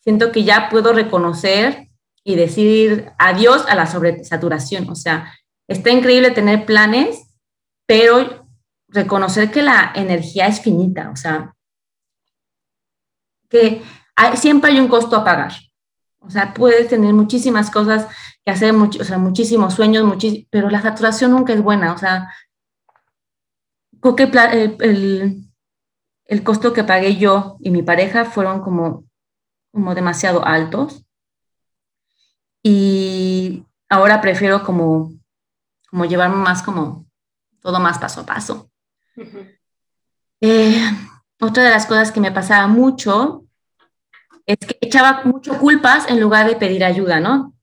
[0.00, 1.88] siento que ya puedo reconocer
[2.24, 4.88] y decir adiós a la sobresaturación.
[4.88, 5.32] O sea,
[5.68, 7.34] está increíble tener planes,
[7.86, 8.46] pero
[8.88, 11.54] reconocer que la energía es finita, o sea,
[13.48, 13.82] que
[14.34, 15.52] siempre hay un costo a pagar.
[16.20, 18.06] O sea, puedes tener muchísimas cosas
[18.44, 20.04] que hacer, o sea, muchísimos sueños,
[20.50, 21.92] pero la saturación nunca es buena.
[21.92, 22.28] O sea,
[24.02, 25.50] el, el,
[26.26, 29.04] el costo que pagué yo y mi pareja fueron como
[29.72, 31.04] como demasiado altos.
[32.62, 35.12] Y ahora prefiero como,
[35.88, 37.06] como llevarme más como
[37.60, 38.70] todo más paso a paso.
[40.40, 40.80] Eh,
[41.40, 43.44] otra de las cosas que me pasaba mucho
[44.46, 47.54] es que echaba mucho culpas en lugar de pedir ayuda, ¿no?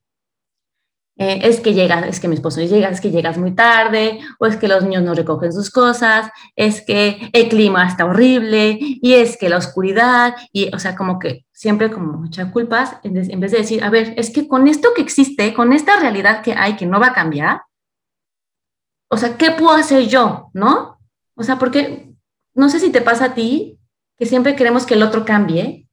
[1.20, 4.46] Eh, es que llegas, es que mi esposo llega, es que llegas muy tarde, o
[4.46, 9.14] es que los niños no recogen sus cosas, es que el clima está horrible, y
[9.14, 13.52] es que la oscuridad, y o sea, como que siempre como echar culpas, en vez
[13.52, 16.76] de decir, a ver, es que con esto que existe, con esta realidad que hay
[16.76, 17.62] que no va a cambiar,
[19.10, 20.52] o sea, ¿qué puedo hacer yo?
[20.54, 21.00] ¿No?
[21.36, 22.14] O sea, porque
[22.54, 23.80] no sé si te pasa a ti,
[24.18, 25.87] que siempre queremos que el otro cambie,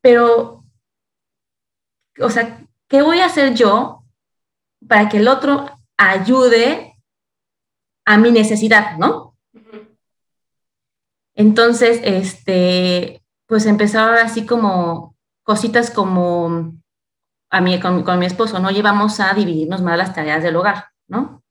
[0.00, 0.64] pero,
[2.20, 4.04] o sea, ¿qué voy a hacer yo
[4.88, 6.96] para que el otro ayude
[8.04, 9.36] a mi necesidad, ¿no?
[11.34, 16.74] Entonces, este, pues empezaron así como cositas como
[17.50, 18.70] a mí con, mi esposo, ¿no?
[18.70, 21.42] Llevamos a dividirnos más las tareas del hogar, ¿no?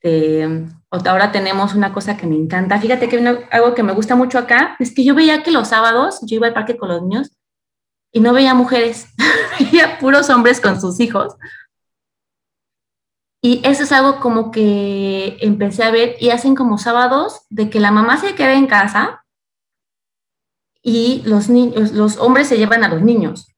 [0.00, 2.80] Este, ahora tenemos una cosa que me encanta.
[2.80, 6.20] Fíjate que algo que me gusta mucho acá es que yo veía que los sábados
[6.22, 7.32] yo iba al parque con los niños
[8.12, 9.08] y no veía mujeres,
[9.58, 11.34] veía puros hombres con sus hijos.
[13.42, 17.80] Y eso es algo como que empecé a ver y hacen como sábados de que
[17.80, 19.24] la mamá se queda en casa
[20.82, 23.48] y los, niños, los hombres se llevan a los niños.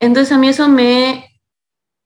[0.00, 1.33] Entonces a mí eso me,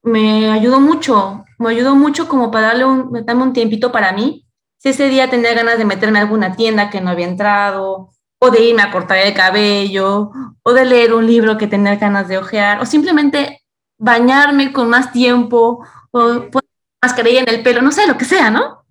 [0.09, 4.47] me ayudó mucho, me ayudó mucho como para darle un, darme un tiempito para mí.
[4.79, 8.51] Si ese día tenía ganas de meterme a alguna tienda que no había entrado, o
[8.51, 10.31] de irme a cortar el cabello,
[10.63, 13.63] o de leer un libro que tenía ganas de ojear, o simplemente
[13.99, 16.69] bañarme con más tiempo, o poner
[17.03, 18.85] mascarilla en el pelo, no sé, lo que sea, ¿no?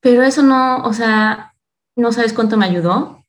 [0.00, 1.54] Pero eso no, o sea,
[1.96, 3.24] no sabes cuánto me ayudó.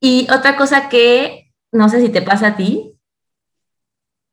[0.00, 2.93] Y otra cosa que no sé si te pasa a ti,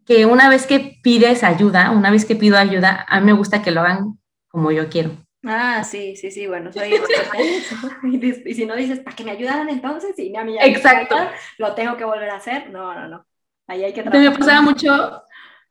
[0.05, 3.61] que una vez que pides ayuda, una vez que pido ayuda, a mí me gusta
[3.61, 5.11] que lo hagan como yo quiero.
[5.43, 6.93] Ah, sí, sí, sí, bueno, soy
[8.03, 11.15] y, si no dices, para que me ayudaran entonces, y a mí ya Exacto.
[11.57, 13.25] lo tengo que volver a hacer, no, no, no.
[13.67, 14.31] Ahí hay que trabajar.
[14.31, 15.23] Me pasaba mucho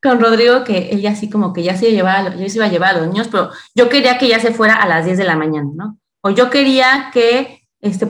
[0.02, 2.70] con Rodrigo que él ya así como que ya se, llevaba, ya se iba a
[2.70, 5.24] llevar a los niños, pero yo quería que ya se fuera a las 10 de
[5.24, 5.98] la mañana, ¿no?
[6.22, 8.06] O yo quería que, este,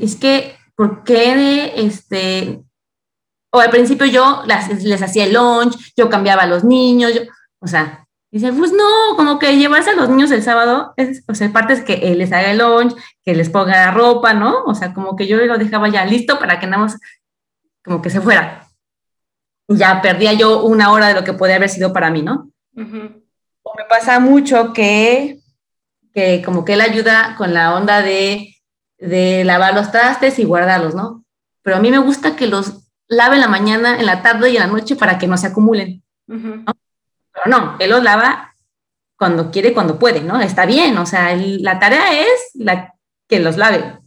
[0.00, 2.62] es, que, ¿por qué, este,
[3.56, 7.22] o al principio yo les hacía el lunch, yo cambiaba a los niños, yo,
[7.60, 11.34] o sea, Dice, pues no, como que llevarse a los niños el sábado, es, o
[11.34, 14.64] sea, parte es que él les haga el lunch, que les ponga la ropa, ¿no?
[14.64, 16.98] O sea, como que yo lo dejaba ya listo para que nada más,
[17.82, 18.66] como que se fuera.
[19.68, 22.50] Ya perdía yo una hora de lo que podía haber sido para mí, ¿no?
[23.62, 25.38] O me pasa mucho que,
[26.12, 28.54] que como que él ayuda con la onda de,
[28.98, 31.24] de lavar los trastes y guardarlos, ¿no?
[31.62, 34.56] Pero a mí me gusta que los lave en la mañana, en la tarde y
[34.56, 36.02] en la noche para que no se acumulen.
[36.26, 36.64] ¿no?
[37.32, 38.54] Pero no, él los lava
[39.16, 40.40] cuando quiere, cuando puede, ¿no?
[40.40, 42.94] Está bien, o sea, la tarea es la
[43.28, 43.98] que los lave.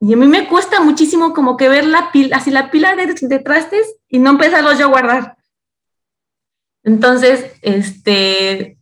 [0.00, 3.38] Y a mí me cuesta muchísimo como que ver la pila, así la pila de,
[3.40, 5.36] trastes y no empezarlos yo a guardar.
[6.84, 8.78] Entonces, este,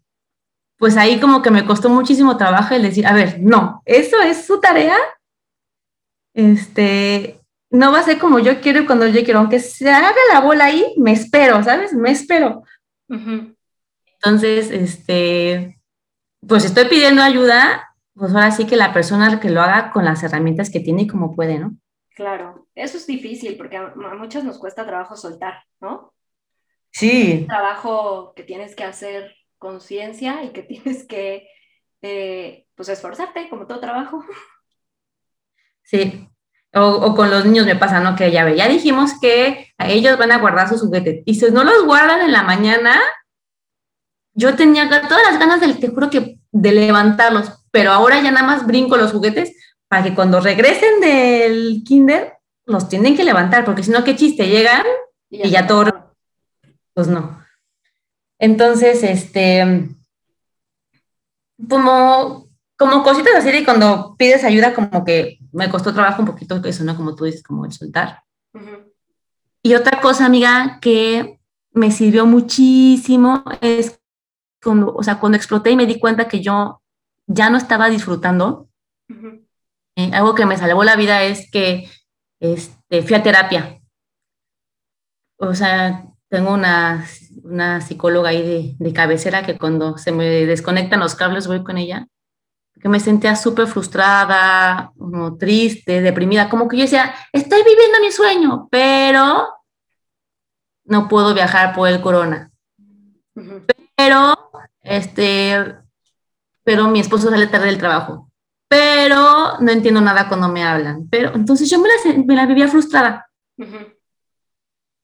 [0.76, 4.44] pues ahí como que me costó muchísimo trabajo el decir, a ver, no, eso es
[4.44, 4.96] su tarea.
[6.34, 7.35] Este,
[7.70, 10.40] no va a ser como yo quiero y cuando yo quiero, aunque se haga la
[10.40, 11.92] bola ahí, me espero, ¿sabes?
[11.92, 12.62] Me espero.
[13.08, 15.80] Entonces, este,
[16.46, 20.22] pues estoy pidiendo ayuda, pues ahora sí que la persona que lo haga con las
[20.22, 21.76] herramientas que tiene y como puede, ¿no?
[22.14, 26.14] Claro, eso es difícil porque a, muchas nos cuesta trabajo soltar, ¿no?
[26.90, 27.40] Sí.
[27.42, 31.48] Un trabajo que tienes que hacer conciencia y que tienes que,
[32.02, 34.24] eh, pues, esforzarte como todo trabajo.
[35.82, 36.28] Sí,
[36.76, 38.16] o, con los niños me pasa, ¿no?
[38.16, 41.22] Que ya ve, ya dijimos que ellos van a guardar sus juguetes.
[41.24, 43.00] Y si no los guardan en la mañana,
[44.34, 48.46] yo tenía todas las ganas, de, te juro que, de levantarlos, pero ahora ya nada
[48.46, 49.56] más brinco los juguetes
[49.88, 52.34] para que cuando regresen del kinder
[52.66, 54.84] los tienen que levantar, porque si no, qué chiste, llegan
[55.30, 56.14] y ya, todo,
[56.92, 57.42] pues no.
[58.38, 59.88] Entonces, este,
[61.68, 66.60] como como cositas así de cuando pides ayuda, como que me costó trabajo un poquito
[66.64, 66.94] eso, ¿no?
[66.94, 68.22] Como tú dices, como el soltar.
[69.62, 71.40] Y otra cosa, amiga, que
[71.72, 73.98] me sirvió muchísimo es
[74.62, 76.82] cuando, o sea, cuando exploté y me di cuenta que yo
[77.26, 78.68] ya no estaba disfrutando.
[79.96, 81.88] Eh, algo que me salvó la vida es que
[82.38, 83.80] este, fui a terapia.
[85.38, 87.06] O sea, tengo una,
[87.44, 91.78] una psicóloga ahí de, de cabecera que cuando se me desconectan los cables voy con
[91.78, 92.08] ella
[92.80, 98.12] que me sentía súper frustrada, como triste, deprimida, como que yo decía, estoy viviendo mi
[98.12, 99.48] sueño, pero
[100.84, 102.50] no puedo viajar por el corona.
[103.96, 104.50] Pero,
[104.82, 105.76] este,
[106.64, 108.30] pero mi esposo sale tarde del trabajo.
[108.68, 111.08] Pero no entiendo nada cuando me hablan.
[111.08, 113.30] Pero entonces yo me la, me la vivía frustrada.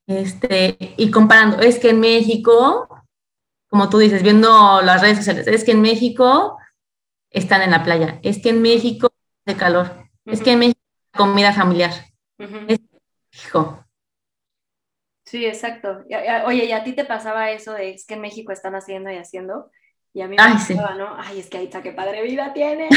[0.07, 2.89] Este, y comparando, es que en México,
[3.69, 6.59] como tú dices, viendo las redes sociales, es que en México
[7.33, 8.21] están en la playa.
[8.23, 9.12] Es que en México
[9.45, 9.90] de calor.
[10.25, 10.81] Es que en México
[11.14, 11.92] comida familiar.
[13.33, 13.85] hijo.
[15.25, 16.05] Sí, exacto.
[16.47, 19.16] Oye, ¿y a ti te pasaba eso de es que en México están haciendo y
[19.16, 19.71] haciendo?
[20.14, 21.16] Y a mí me pasaba, ¿no?
[21.16, 22.88] Ay, es que Aitza qué padre vida tiene.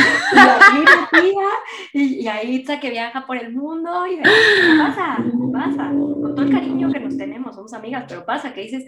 [1.93, 4.05] Y, y, Aitza que viaja por el mundo.
[4.05, 4.17] Y
[4.77, 5.17] pasa,
[5.53, 5.91] pasa.
[5.91, 8.83] Con todo el cariño que nos tenemos, somos amigas, pero pasa que dices,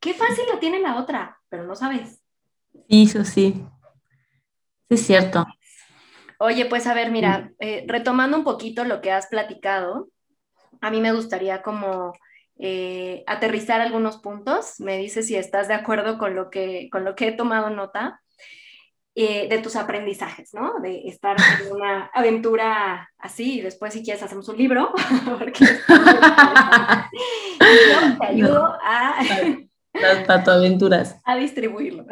[0.00, 2.20] qué fácil lo tiene la otra, pero no sabes.
[2.88, 3.64] Sí, eso sí.
[4.88, 5.46] Sí, es cierto.
[6.38, 10.08] Oye, pues a ver, mira, eh, retomando un poquito lo que has platicado,
[10.80, 12.12] a mí me gustaría como
[12.58, 14.78] eh, aterrizar algunos puntos.
[14.80, 18.20] Me dices si estás de acuerdo con lo que, con lo que he tomado nota.
[19.20, 20.74] eh, de tus aprendizajes, ¿no?
[20.80, 24.92] De estar en una aventura así y después si quieres hacemos un libro,
[25.38, 25.64] porque
[27.60, 29.16] yo te ayudo a...
[29.92, 31.20] Las aventuras.
[31.24, 32.06] A distribuirlo.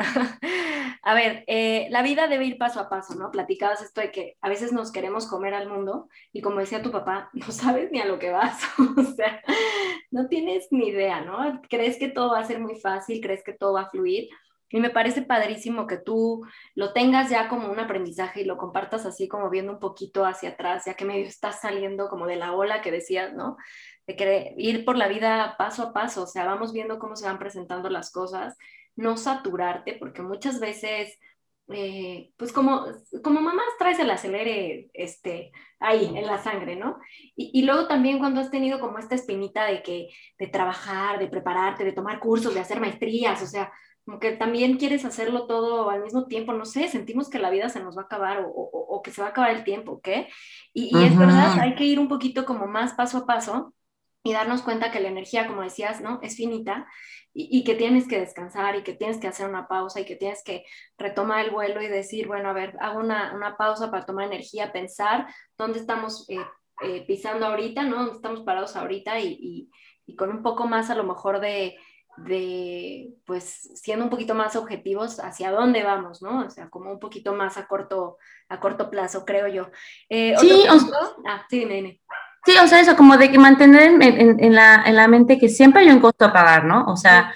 [1.07, 3.31] A ver, eh, la vida debe ir paso a paso, ¿no?
[3.31, 6.91] Platicabas esto de que a veces nos queremos comer al mundo y como decía tu
[6.91, 8.61] papá, no sabes ni a lo que vas,
[8.99, 9.41] o sea,
[10.11, 11.63] no tienes ni idea, ¿no?
[11.71, 14.29] Crees que todo va a ser muy fácil, crees que todo va a fluir
[14.69, 19.07] y me parece padrísimo que tú lo tengas ya como un aprendizaje y lo compartas
[19.07, 22.53] así como viendo un poquito hacia atrás, ya que medio estás saliendo como de la
[22.53, 23.57] ola que decías, ¿no?
[24.09, 27.27] De que ir por la vida paso a paso, o sea, vamos viendo cómo se
[27.27, 28.57] van presentando las cosas,
[28.97, 31.19] no saturarte, porque muchas veces,
[31.69, 32.87] eh, pues como,
[33.23, 36.99] como mamás traes el acelere este, ahí, en la sangre, ¿no?
[37.37, 41.29] Y, y, luego también cuando has tenido como esta espinita de que, de trabajar, de
[41.29, 43.71] prepararte, de tomar cursos, de hacer maestrías, o sea,
[44.07, 47.69] como que también quieres hacerlo todo al mismo tiempo, no sé, sentimos que la vida
[47.69, 49.93] se nos va a acabar o, o, o que se va a acabar el tiempo,
[49.93, 50.09] ¿ok?
[50.73, 53.75] Y, y es verdad, hay que ir un poquito como más paso a paso
[54.27, 56.19] y darnos cuenta que la energía, como decías, ¿no?
[56.21, 56.89] Es finita
[57.33, 60.17] y, y, que tienes que descansar y que tienes que hacer una pausa y que
[60.17, 60.65] tienes que
[60.99, 64.73] retomar el vuelo y decir, bueno, a ver, hago una, una pausa para tomar energía,
[64.73, 66.45] pensar dónde estamos eh,
[66.83, 67.99] eh, pisando ahorita, ¿no?
[67.99, 69.71] Dónde estamos parados ahorita y, y,
[70.07, 71.77] y con un poco más a lo mejor de
[72.17, 76.47] de, pues, siendo un poquito más objetivos hacia dónde vamos, ¿no?
[76.47, 78.17] O sea, como un poquito más a corto,
[78.49, 79.69] a corto plazo, creo yo.
[80.09, 82.01] Eh, sí, o sea, ah, sí, dime, dime.
[82.47, 85.39] Sí, o sea, eso, como de que mantener en, en, en, la, en, la, mente
[85.39, 86.85] que siempre hay un costo a pagar, ¿no?
[86.87, 87.35] O sea,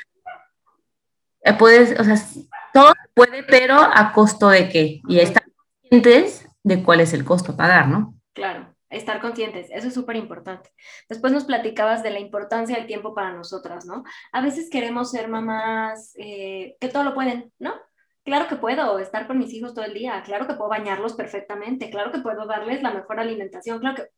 [1.45, 1.53] sí.
[1.59, 2.17] puedes, o sea,
[2.73, 5.01] todo puede, pero a costo de qué.
[5.09, 5.43] Y estar
[5.83, 8.15] conscientes de cuál es el costo a pagar, ¿no?
[8.33, 10.71] Claro estar conscientes, eso es súper importante.
[11.09, 14.05] Después nos platicabas de la importancia del tiempo para nosotras, ¿no?
[14.33, 17.75] A veces queremos ser mamás eh, que todo lo pueden, ¿no?
[18.25, 21.89] Claro que puedo estar con mis hijos todo el día, claro que puedo bañarlos perfectamente,
[21.89, 24.09] claro que puedo darles la mejor alimentación, claro que...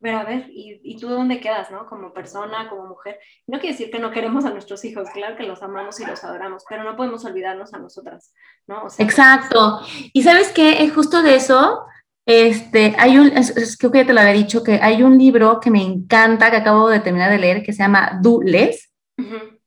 [0.00, 1.86] Pero a ver, ¿y, y tú dónde quedas, no?
[1.86, 3.18] Como persona, como mujer.
[3.46, 6.22] No quiere decir que no queremos a nuestros hijos, claro que los amamos y los
[6.22, 8.32] adoramos, pero no podemos olvidarnos a nosotras,
[8.66, 8.84] ¿no?
[8.84, 9.80] O sea, Exacto.
[10.12, 11.86] Y sabes qué, es justo de eso,
[12.26, 15.16] este, hay un, es, es, creo que ya te lo había dicho, que hay un
[15.16, 18.92] libro que me encanta, que acabo de terminar de leer, que se llama Do Less,
[19.16, 19.58] uh -huh.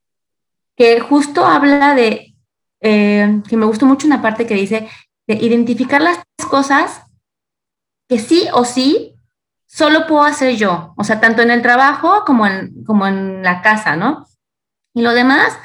[0.75, 2.35] que justo habla de,
[2.81, 4.89] eh, que me gustó mucho una parte que dice,
[5.25, 7.03] de identificar las cosas
[8.07, 9.15] que sí o sí
[9.69, 13.61] solo puedo hacer yo, o sea, tanto en el trabajo como en, como en la
[13.61, 14.25] casa, ¿no?
[14.93, 15.57] Y lo demás,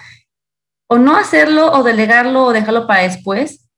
[0.88, 3.69] o no hacerlo, o delegarlo, o dejarlo para después,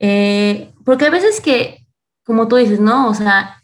[0.00, 1.80] eh, porque a veces que
[2.30, 3.08] como tú dices, ¿no?
[3.08, 3.60] O sea,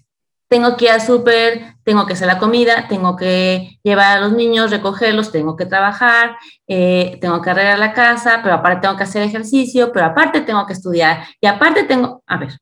[0.49, 4.33] tengo que ir al súper, tengo que hacer la comida, tengo que llevar a los
[4.33, 9.05] niños, recogerlos, tengo que trabajar, eh, tengo que arreglar la casa, pero aparte tengo que
[9.05, 12.59] hacer ejercicio, pero aparte tengo que estudiar y aparte tengo, a ver,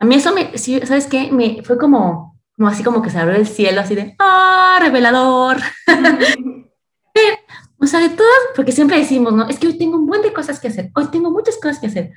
[0.00, 1.30] a mí eso me, ¿sabes qué?
[1.32, 2.27] Me fue como,
[2.58, 5.58] como así como que se abrió el cielo, así de, ¡ah, revelador!
[7.78, 9.48] o sea, de todas, porque siempre decimos, ¿no?
[9.48, 11.86] Es que hoy tengo un buen de cosas que hacer, hoy tengo muchas cosas que
[11.86, 12.12] hacer.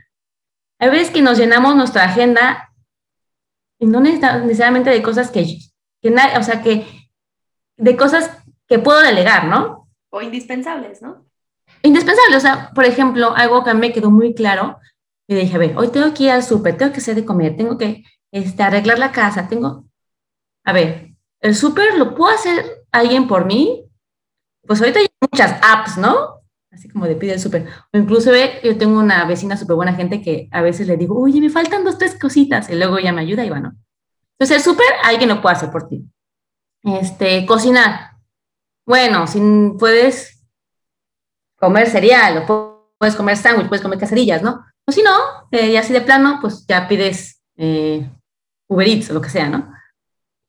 [0.80, 2.73] Hay veces que nos llenamos nuestra agenda
[3.77, 5.60] y no necesariamente de cosas que,
[6.01, 6.88] que o sea, que
[7.77, 8.32] de cosas
[8.67, 9.88] que puedo delegar, ¿no?
[10.10, 11.23] O indispensables, ¿no?
[11.84, 14.80] Indispensables, o sea, por ejemplo, algo que me quedó muy claro,
[15.27, 17.56] y dije, a ver, hoy tengo que ir al súper, tengo que hacer de comer,
[17.56, 19.86] tengo que este, arreglar la casa, tengo,
[20.63, 23.86] a ver, el súper lo puedo hacer alguien por mí,
[24.65, 26.41] pues ahorita hay muchas apps, ¿no?
[26.71, 27.67] así como de pide el súper.
[27.93, 28.32] O incluso
[28.63, 31.84] yo tengo una vecina súper buena gente que a veces le digo, oye, me faltan
[31.84, 33.74] dos, tres cositas, y luego ella me ayuda y bueno.
[34.38, 36.06] Entonces el súper alguien lo puede hacer por ti.
[36.84, 38.12] Este, cocinar.
[38.86, 39.39] Bueno, si
[39.78, 40.43] puedes
[41.60, 44.65] comer cereal, o puedes comer sándwich, puedes comer quesadillas, ¿no?
[44.88, 45.12] O si no,
[45.52, 48.10] eh, ya así de plano, pues ya pides eh,
[48.67, 49.71] Uber Eats o lo que sea, ¿no?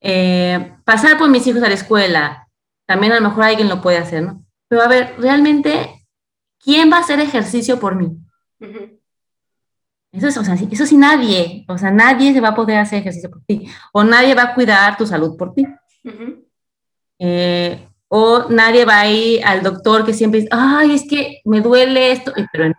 [0.05, 2.49] Eh, pasar por mis hijos a la escuela,
[2.85, 4.45] también a lo mejor alguien lo puede hacer, ¿no?
[4.67, 6.05] Pero a ver, realmente
[6.61, 8.07] ¿quién va a hacer ejercicio por mí?
[8.59, 8.99] Uh -huh.
[10.11, 12.99] Eso, es, o sea, eso sí nadie, o sea, nadie se va a poder hacer
[12.99, 15.65] ejercicio por ti, o nadie va a cuidar tu salud por ti.
[16.03, 16.43] Uh -huh.
[17.19, 21.61] eh, o nadie va a ir al doctor que siempre dice, ay, es que me
[21.61, 22.73] duele esto, pero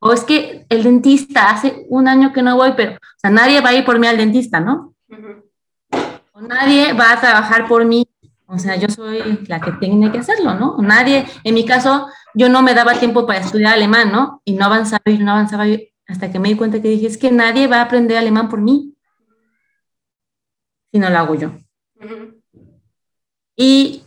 [0.00, 3.60] o es que el dentista hace un año que no voy, pero, o sea, nadie
[3.60, 4.94] va a ir por mí al dentista, ¿no?
[5.08, 5.47] Uh -huh.
[6.40, 8.06] Nadie va a trabajar por mí,
[8.46, 10.76] o sea, yo soy la que tiene que hacerlo, ¿no?
[10.78, 14.40] Nadie, en mi caso, yo no me daba tiempo para estudiar alemán, ¿no?
[14.44, 15.64] Y no avanzaba y no avanzaba
[16.06, 18.60] hasta que me di cuenta que dije, es que nadie va a aprender alemán por
[18.60, 18.94] mí,
[20.90, 21.48] si no lo hago yo.
[21.48, 22.34] Uh -huh.
[23.56, 24.04] Y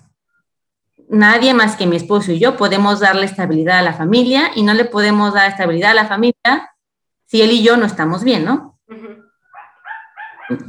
[1.10, 4.74] nadie más que mi esposo y yo podemos darle estabilidad a la familia y no
[4.74, 6.74] le podemos dar estabilidad a la familia
[7.26, 8.71] si él y yo no estamos bien, ¿no?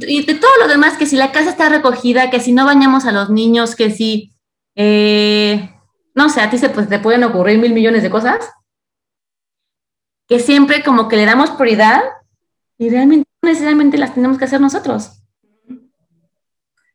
[0.01, 3.05] Y de todo lo demás, que si la casa está recogida, que si no bañamos
[3.05, 4.33] a los niños, que si,
[4.75, 5.69] eh,
[6.15, 8.51] no sé, a ti se, pues, te pueden ocurrir mil millones de cosas,
[10.27, 12.01] que siempre como que le damos prioridad
[12.77, 15.23] y realmente no necesariamente las tenemos que hacer nosotros.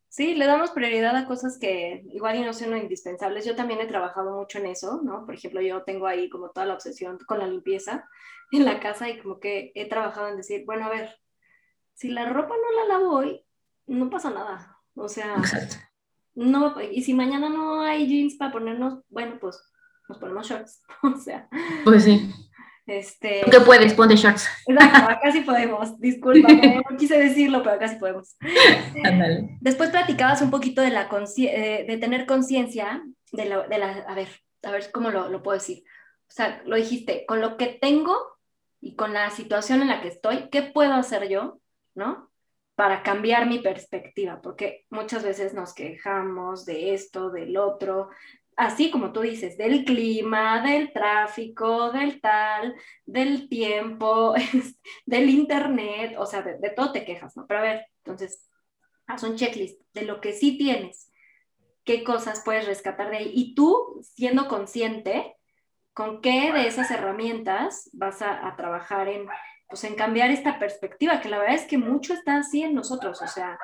[0.09, 3.45] Sí, le damos prioridad a cosas que igual y no son indispensables.
[3.45, 5.25] Yo también he trabajado mucho en eso, ¿no?
[5.25, 8.09] Por ejemplo, yo tengo ahí como toda la obsesión con la limpieza
[8.51, 11.17] en la casa y como que he trabajado en decir, bueno, a ver,
[11.99, 13.45] si la ropa no la lavo hoy,
[13.89, 14.79] no pasa nada.
[14.95, 15.35] O sea,
[16.35, 19.61] no, y si mañana no hay jeans para ponernos, bueno, pues
[20.09, 20.81] nos ponemos shorts.
[21.03, 21.49] o sea.
[21.83, 22.33] Pues sí.
[22.87, 23.95] Este, ¿Qué puedes?
[23.95, 24.49] Ponte shorts.
[24.67, 25.99] Exacto, acá sí podemos.
[25.99, 26.49] Disculpa,
[26.91, 28.37] no quise decirlo, pero acá sí podemos.
[29.61, 34.29] Después platicabas un poquito de, la eh, de tener conciencia de, de, la, a ver,
[34.63, 35.83] a ver cómo lo, lo, puedo decir.
[36.29, 38.17] O sea, lo dijiste, con lo que tengo
[38.81, 41.61] y con la situación en la que estoy, ¿qué puedo hacer yo,
[41.95, 42.31] no?
[42.75, 48.11] Para cambiar mi perspectiva, porque muchas veces nos quejamos de esto, del otro,
[48.59, 52.75] así como tú dices, del clima, del tráfico, del tal,
[53.07, 54.35] del tiempo,
[55.07, 57.47] del internet, o sea, de, todo te quejas, ¿no?
[57.47, 58.49] Pero a ver, entonces,
[59.07, 61.13] haz un checklist de lo que sí tienes,
[61.85, 63.33] qué cosas puedes rescatar de ahí.
[63.33, 65.37] Y tú, siendo consciente,
[65.95, 69.27] con qué de esas herramientas vas a, trabajar en,
[69.69, 73.21] pues, en cambiar esta perspectiva, que la verdad es que mucho está así en nosotros,
[73.23, 73.59] o sea,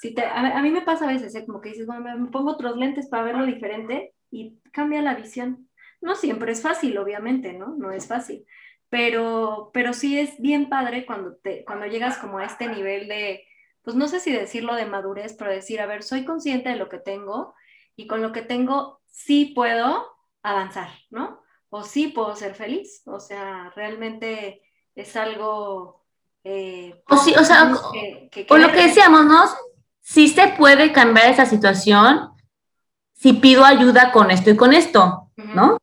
[0.00, 1.44] si te, a, mí me pasa a veces, ¿eh?
[1.44, 5.68] como que dices, bueno, me pongo otros lentes para verlo diferente y cambia la visión.
[6.00, 7.74] No siempre es fácil, obviamente, ¿no?
[7.76, 8.46] No es fácil,
[8.88, 13.44] pero, pero sí es bien padre cuando, te, cuando llegas como a este nivel de,
[13.82, 16.88] pues no sé si decirlo de madurez, pero decir, a ver, soy consciente de lo
[16.88, 17.54] que tengo
[17.94, 20.06] y con lo que tengo sí puedo
[20.42, 21.42] avanzar, ¿no?
[21.68, 24.62] O sí puedo ser feliz, o sea, realmente
[24.94, 26.04] es algo...
[26.42, 27.70] Eh, o, sí, o sea,
[28.48, 29.44] con lo que decíamos, ¿no?
[30.00, 32.30] Sí se puede cambiar esa situación
[33.12, 35.76] si pido ayuda con esto y con esto, ¿no?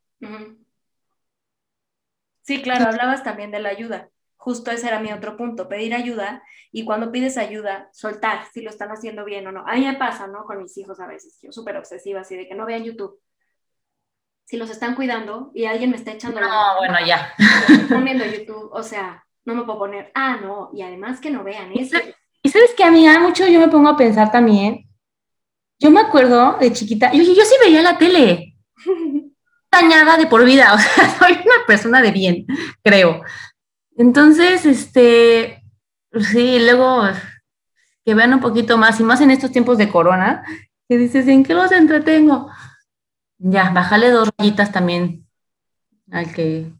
[2.41, 4.09] Sí, claro, hablabas también de la ayuda.
[4.37, 6.41] Justo ese era mi otro punto, pedir ayuda
[6.71, 9.67] y cuando pides ayuda, soltar si lo están haciendo bien o no.
[9.67, 10.45] A mí me pasa, ¿no?
[10.45, 13.19] Con mis hijos a veces, yo súper obsesiva, así de que no vean YouTube.
[14.47, 17.33] Si los están cuidando y alguien me está echando no, bueno, ya.
[17.69, 21.43] Están viendo YouTube, o sea, no me puedo poner, ah, no, y además que no
[21.43, 21.97] vean eso.
[22.41, 24.87] Y sabes que a mí, mucho yo me pongo a pensar también
[25.79, 28.55] yo me acuerdo de chiquita, yo, yo sí veía la tele,
[29.71, 32.45] dañada de por vida, o sea, soy una persona de bien,
[32.83, 33.21] creo.
[33.95, 35.63] Entonces, este,
[36.19, 37.03] sí, luego
[38.05, 40.43] que vean un poquito más, y más en estos tiempos de corona,
[40.87, 42.49] que dices, ¿en qué los entretengo?
[43.39, 45.27] Ya, bájale dos rayitas también
[46.11, 46.71] al que...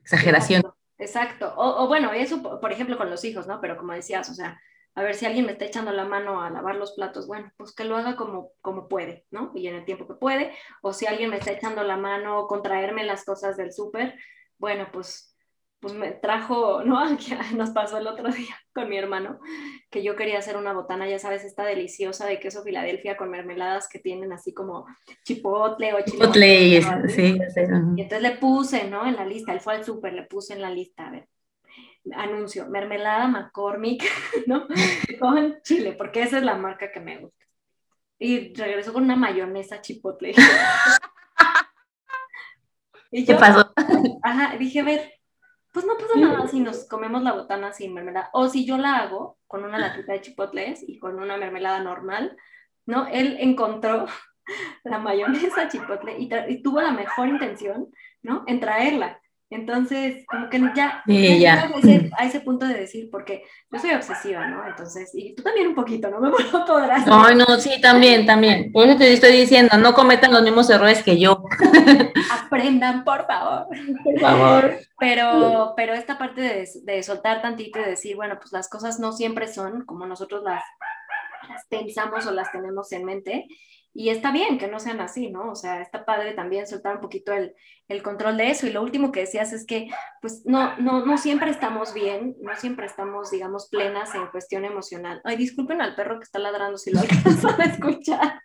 [0.00, 0.62] Exageración.
[0.98, 1.52] Exacto.
[1.56, 3.60] O, bueno, eso, por ejemplo, con los hijos, ¿no?
[3.60, 4.60] Pero como decías, o sea,
[4.94, 7.74] a ver si alguien me está echando la mano a lavar los platos, bueno, pues
[7.74, 9.52] que lo haga como, como puede, ¿no?
[9.54, 12.62] Y en el tiempo que puede, o si alguien me está echando la mano con
[12.62, 14.18] traerme las cosas del súper,
[14.58, 15.35] bueno, pues
[15.94, 17.04] me trajo, ¿no?
[17.56, 19.38] Nos pasó el otro día con mi hermano,
[19.90, 23.88] que yo quería hacer una botana, ya sabes, esta deliciosa de queso Filadelfia con mermeladas
[23.88, 24.86] que tienen así como
[25.24, 26.82] chipotle o chipotle.
[27.08, 27.60] sí, sí.
[27.96, 29.06] Y entonces le puse, ¿no?
[29.06, 31.28] En la lista, él fue al súper, le puse en la lista, a ver,
[32.14, 34.04] anuncio, mermelada McCormick,
[34.46, 34.66] ¿no?
[35.18, 37.44] Con chile, porque esa es la marca que me gusta.
[38.18, 40.34] Y regresó con una mayonesa chipotle.
[43.10, 43.72] y ¿Qué pasó?
[44.22, 45.15] Ajá, dije, a ver,
[45.76, 48.30] pues no pasa nada si nos comemos la botana sin mermelada.
[48.32, 52.34] O si yo la hago con una latita de chipotles y con una mermelada normal,
[52.86, 53.06] ¿no?
[53.08, 54.06] Él encontró
[54.84, 58.42] la mayonesa chipotle y, y tuvo la mejor intención, ¿no?
[58.46, 59.20] En traerla.
[59.48, 61.70] Entonces, como que ya, ya.
[62.18, 64.66] A, ese, punto de decir, porque yo soy obsesiva, ¿no?
[64.66, 66.20] Entonces, y tú también un poquito, ¿no?
[66.20, 66.30] Me
[66.66, 67.06] podrás.
[67.06, 68.72] No, no, sí, también, también.
[68.72, 71.44] Por eso te estoy diciendo, no cometan los mismos errores que yo.
[72.44, 73.68] Aprendan, por favor.
[74.02, 74.78] Por favor.
[74.98, 79.12] Pero, pero esta parte de, de soltar tantito y decir, bueno, pues las cosas no
[79.12, 80.64] siempre son como nosotros las,
[81.48, 83.46] las pensamos o las tenemos en mente
[83.98, 85.50] y está bien que no sean así, ¿no?
[85.50, 87.54] O sea, está padre también soltar un poquito el,
[87.88, 88.66] el, control de eso.
[88.66, 89.88] Y lo último que decías es que,
[90.20, 95.22] pues, no, no, no siempre estamos bien, no siempre estamos, digamos, plenas en cuestión emocional.
[95.24, 98.42] Ay, disculpen al perro que está ladrando si lo alcanzan a escuchar.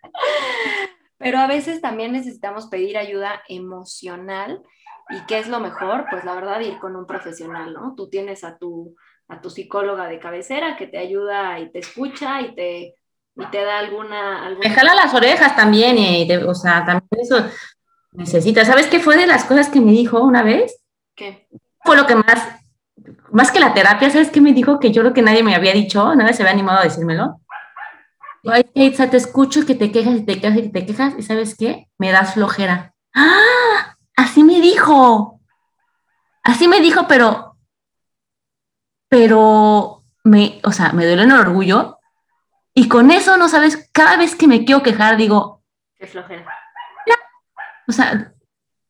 [1.18, 4.62] Pero a veces también necesitamos pedir ayuda emocional.
[5.10, 6.06] ¿Y qué es lo mejor?
[6.08, 7.94] Pues la verdad, ir con un profesional, ¿no?
[7.94, 8.96] Tú tienes a tu,
[9.28, 12.96] a tu psicóloga de cabecera que te ayuda y te escucha y te
[13.36, 14.46] y te da alguna...
[14.46, 14.68] alguna...
[14.68, 17.44] Me jala las orejas también, y o sea, también eso
[18.12, 18.64] necesita.
[18.64, 20.82] ¿Sabes qué fue de las cosas que me dijo una vez?
[21.14, 21.48] ¿Qué?
[21.84, 22.62] Fue lo que más
[23.32, 24.78] más que la terapia, ¿sabes qué me dijo?
[24.78, 27.40] Que yo creo que nadie me había dicho, nadie se había animado a decírmelo.
[28.44, 31.56] Ay, Itza, te escucho que te quejas y te quejas y te quejas, y ¿sabes
[31.56, 31.88] qué?
[31.98, 32.94] Me das flojera.
[33.14, 33.96] ¡Ah!
[34.16, 35.40] Así me dijo.
[36.42, 37.56] Así me dijo, pero,
[39.08, 41.98] pero me, o sea, me duele en el orgullo.
[42.74, 45.62] Y con eso, no sabes, cada vez que me quiero quejar, digo,
[45.98, 46.44] qué flojera.
[47.88, 48.32] O sea,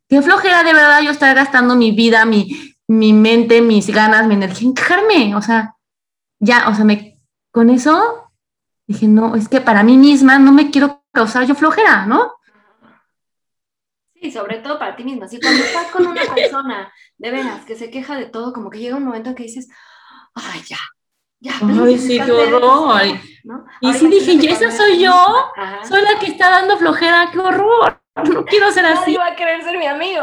[0.08, 4.34] qué flojera de verdad yo estar gastando mi vida, mi, mi mente, mis ganas, mi
[4.34, 5.34] energía en quejarme.
[5.34, 5.76] O sea,
[6.38, 7.20] ya, o sea, me,
[7.50, 8.30] con eso
[8.86, 12.32] dije, no, es que para mí misma no me quiero causar yo flojera, ¿no?
[14.14, 15.26] Sí, sobre todo para ti misma.
[15.26, 18.78] Si cuando estás con una persona, de veras, que se queja de todo, como que
[18.78, 19.68] llega un momento en que dices,
[20.34, 20.78] ay, ya,
[21.42, 21.54] ya.
[21.60, 23.02] Ay, sí, qué horror.
[23.80, 25.12] Y sí dije, ¿y esa soy yo?
[25.88, 28.00] Soy la que está dando flojera, qué horror.
[28.14, 29.12] No quiero ser así.
[29.12, 30.22] Nadie va a querer ser mi amigo.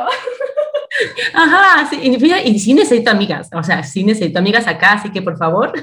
[1.33, 5.37] Ajá, sí, y, sí necesito amigas, o sea, sí necesito amigas acá, así que por
[5.37, 5.73] favor,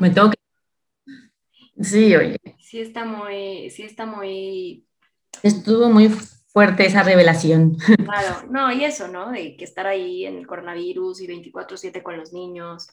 [0.00, 0.36] me tengo que...
[1.82, 2.36] Sí, oye.
[2.58, 4.84] Sí está muy, sí está muy...
[5.42, 6.08] Estuvo muy
[6.52, 7.76] fuerte esa revelación.
[8.04, 9.30] Claro, no, y eso, ¿no?
[9.30, 12.88] De que estar ahí en el coronavirus y 24/7 con los niños.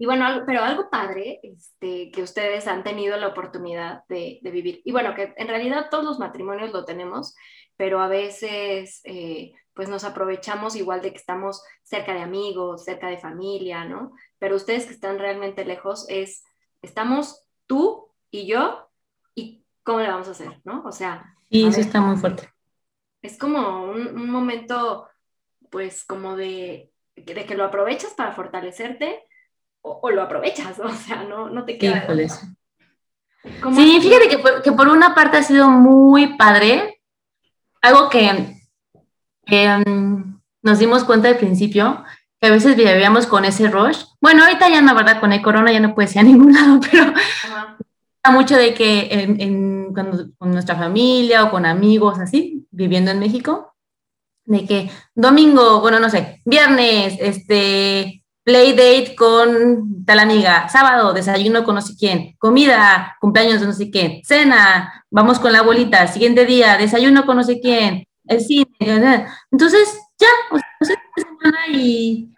[0.00, 4.80] Y bueno, pero algo padre este, que ustedes han tenido la oportunidad de, de, vivir.
[4.84, 7.34] Y bueno, que en realidad todos los matrimonios lo tenemos,
[7.76, 13.08] pero a veces eh, pues nos aprovechamos igual de que estamos cerca de amigos, cerca
[13.08, 14.12] de familia, ¿no?
[14.40, 16.44] Pero ustedes que están realmente lejos es,
[16.82, 18.90] estamos tú y yo
[19.36, 20.82] y cómo le vamos a hacer, ¿no?
[20.84, 21.32] O sea...
[21.48, 22.52] Sí, eso está muy fuerte.
[23.22, 25.06] Es como un, momento,
[25.70, 29.27] pues como de, de, que lo aprovechas para fortalecerte
[29.82, 32.06] o, lo aprovechas, o sea, no, no te queda...
[33.74, 37.00] Sí, fíjate que que por una parte ha sido muy padre.
[37.80, 38.32] Algo que
[39.86, 42.04] mm, nos dimos cuenta al principio,
[42.40, 44.04] que a veces vivíamos con ese rush.
[44.20, 45.20] Bueno, ahorita ya no, ¿verdad?
[45.20, 47.12] Con el corona ya no puede ir a ningún lado, pero
[48.30, 53.74] mucho de que en, con nuestra familia o con amigos así, viviendo en México,
[54.44, 61.64] de que domingo, bueno, no sé, viernes, este, play date con tal amiga, sábado, desayuno
[61.64, 66.06] con no sé quién, comida, cumpleaños de no sé quién, cena, vamos con la abuelita,
[66.06, 69.26] siguiente día, desayuno con no sé quién, el cine.
[69.50, 70.96] Entonces, ya, o sea,
[71.70, 72.30] y,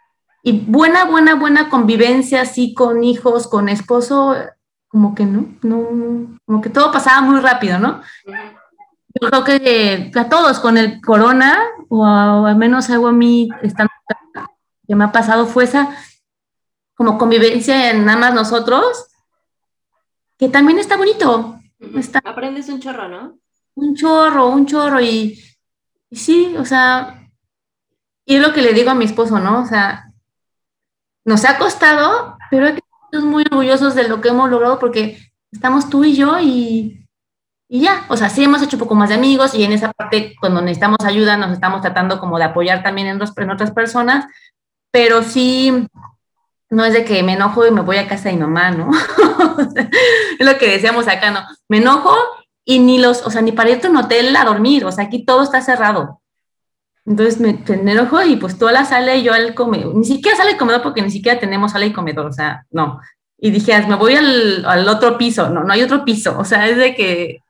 [0.43, 4.35] y buena, buena, buena convivencia así con hijos, con esposo,
[4.89, 8.03] como que no, no, como que todo pasaba muy rápido, ¿no?
[8.27, 11.57] Yo creo que a todos con el corona,
[11.89, 13.93] o, al menos algo a mí estando
[14.91, 15.97] que me ha pasado fue esa
[16.97, 19.07] como convivencia en nada más nosotros,
[20.37, 21.61] que también está bonito.
[22.25, 23.39] Aprendes un chorro, ¿no?
[23.77, 25.41] Un chorro, un chorro, y,
[26.11, 27.25] sí, o sea,
[28.25, 29.63] y es lo que le digo a mi esposo, ¿no?
[29.63, 30.13] O sea,
[31.25, 35.19] nos ha costado, pero hay que estar muy orgullosos de lo que hemos logrado porque
[35.53, 37.07] estamos tú y yo y,
[37.69, 39.93] y ya, o sea, sí hemos hecho un poco más de amigos y en esa
[39.93, 44.27] parte cuando necesitamos ayuda nos estamos tratando como de apoyar también en, en otras personas,
[44.91, 45.87] pero sí,
[46.71, 48.91] no es de que me enojo y me voy a casa de mi mamá, ¿no?
[50.39, 51.41] es lo que decíamos acá, ¿no?
[51.69, 52.15] Me enojo
[52.65, 55.05] y ni los, o sea, ni para irte a un hotel a dormir, o sea,
[55.05, 56.21] aquí todo está cerrado.
[57.07, 60.37] Entonces me, me enojo y pues toda la sala y yo al comedor, ni siquiera
[60.37, 63.01] sale el comedor porque ni siquiera tenemos sala y comedor, o sea, no.
[63.39, 66.69] Y dije, me voy al, al otro piso, no, no hay otro piso, o sea,
[66.69, 67.43] es de que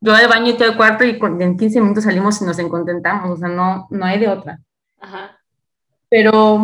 [0.00, 3.30] yo al baño y todo el cuarto y en 15 minutos salimos y nos encontentamos,
[3.30, 4.60] o sea, no, no hay de otra.
[4.98, 5.39] Ajá.
[6.10, 6.56] Pero,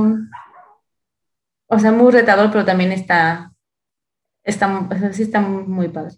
[1.68, 3.52] o sea, muy retador, pero también está,
[4.42, 6.16] está, sí está muy padre.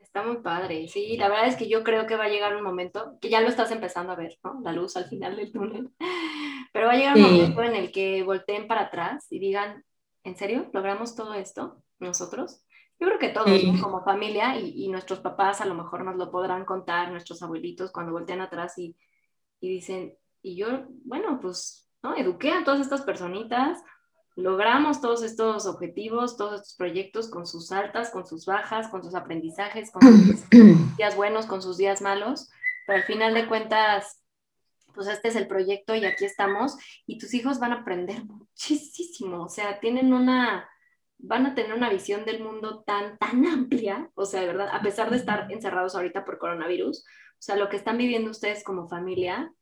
[0.00, 2.62] Está muy padre, sí, la verdad es que yo creo que va a llegar un
[2.62, 4.60] momento, que ya lo estás empezando a ver, ¿no?
[4.62, 5.90] La luz al final del túnel,
[6.72, 9.84] pero va a llegar un momento en el que volteen para atrás y digan,
[10.24, 10.70] ¿en serio?
[10.72, 12.64] ¿Logramos todo esto nosotros?
[12.98, 16.30] Yo creo que todos, como familia, y, y, nuestros papás a lo mejor nos lo
[16.30, 18.96] podrán contar, nuestros abuelitos, cuando voltean atrás y,
[19.60, 21.85] y dicen, y yo, bueno, pues
[22.16, 23.82] Eduqué a todas estas personitas,
[24.36, 29.14] logramos todos estos objetivos, todos estos proyectos con sus altas, con sus bajas, con sus
[29.14, 30.48] aprendizajes, con sus
[30.96, 32.50] días buenos, con sus días malos,
[32.86, 34.22] pero al final de cuentas,
[34.94, 36.76] pues este es el proyecto y aquí estamos
[37.06, 40.68] y tus hijos van a aprender muchísimo, o sea, tienen una,
[41.18, 44.82] van a tener una visión del mundo tan, tan amplia, o sea, de verdad, a
[44.82, 48.88] pesar de estar encerrados ahorita por coronavirus, o sea, lo que están viviendo ustedes como
[48.88, 49.52] familia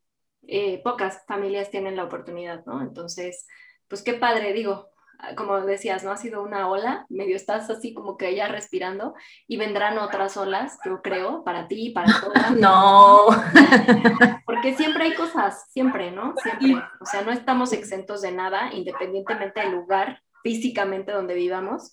[0.47, 2.81] eh, pocas familias tienen la oportunidad, ¿no?
[2.81, 3.47] Entonces,
[3.87, 4.89] pues qué padre, digo,
[5.35, 6.11] como decías, ¿no?
[6.11, 9.15] Ha sido una ola, medio estás así como que ya respirando
[9.47, 12.51] y vendrán otras olas, yo creo, para ti, para todas.
[12.55, 13.27] No.
[14.45, 16.33] Porque que siempre hay cosas, siempre, ¿no?
[16.41, 16.83] Siempre.
[16.99, 21.91] O sea, no estamos exentos de nada, independientemente del lugar físicamente donde vivamos,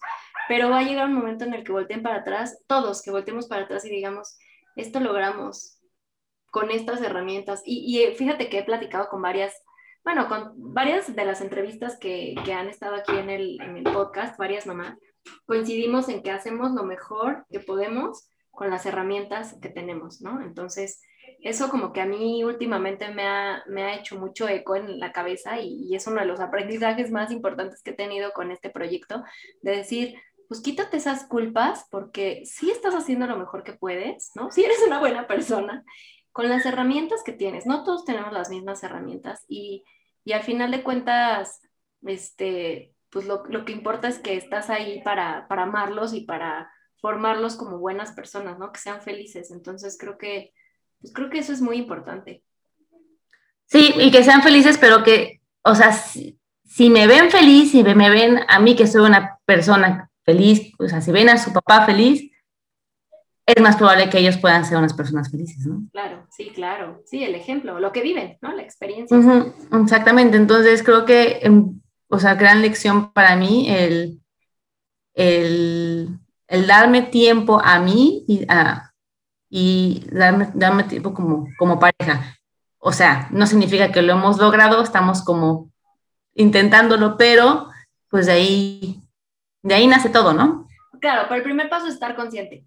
[0.48, 3.46] pero va a llegar un momento en el que volteen para atrás, todos que volteemos
[3.46, 4.38] para atrás y digamos,
[4.76, 5.81] esto logramos
[6.52, 7.62] con estas herramientas.
[7.64, 9.64] Y, y fíjate que he platicado con varias,
[10.04, 13.84] bueno, con varias de las entrevistas que, que han estado aquí en el, en el
[13.84, 14.98] podcast, varias mamás,
[15.46, 20.42] coincidimos en que hacemos lo mejor que podemos con las herramientas que tenemos, ¿no?
[20.42, 21.00] Entonces,
[21.40, 25.10] eso como que a mí últimamente me ha, me ha hecho mucho eco en la
[25.10, 28.68] cabeza y, y, es uno de los aprendizajes más importantes que he tenido con este
[28.68, 29.24] proyecto,
[29.62, 30.16] de decir,
[30.48, 34.50] pues quítate esas culpas porque sí estás haciendo lo mejor que puedes, ¿no?
[34.50, 35.82] Si eres una buena persona,
[36.32, 39.84] con las herramientas que tienes, no todos tenemos las mismas herramientas y,
[40.24, 41.60] y al final de cuentas,
[42.02, 46.72] este, pues lo, lo, que importa es que estás ahí para, para amarlos y para
[47.00, 48.72] formarlos como buenas personas, ¿no?
[48.72, 49.50] Que sean felices.
[49.50, 50.52] Entonces creo que
[51.02, 52.42] pues creo que eso es muy importante.
[53.66, 57.82] Sí, y que sean felices, pero que, o sea, si, si me ven feliz, si
[57.82, 61.52] me ven a mí que soy una persona feliz, o sea, si ven a su
[61.52, 62.30] papá feliz,
[63.46, 65.82] es más probable que ellos puedan ser unas personas felices, ¿no?
[65.92, 67.02] Claro, sí, claro.
[67.04, 68.52] Sí, el ejemplo, lo que viven, ¿no?
[68.52, 69.16] La experiencia.
[69.16, 70.36] Uh -huh, exactamente.
[70.36, 71.40] Entonces, creo que,
[72.08, 74.20] o sea, gran lección para mí el,
[75.14, 76.08] el,
[76.46, 78.92] el darme tiempo a mí y a,
[79.50, 82.38] y darme, darme tiempo como, como pareja.
[82.78, 85.70] O sea, no significa que lo hemos logrado, estamos como
[86.34, 87.68] intentándolo, pero
[88.08, 89.00] pues de ahí,
[89.62, 90.68] de ahí nace todo, ¿no?
[91.00, 92.64] Claro, pero el primer paso es estar consciente.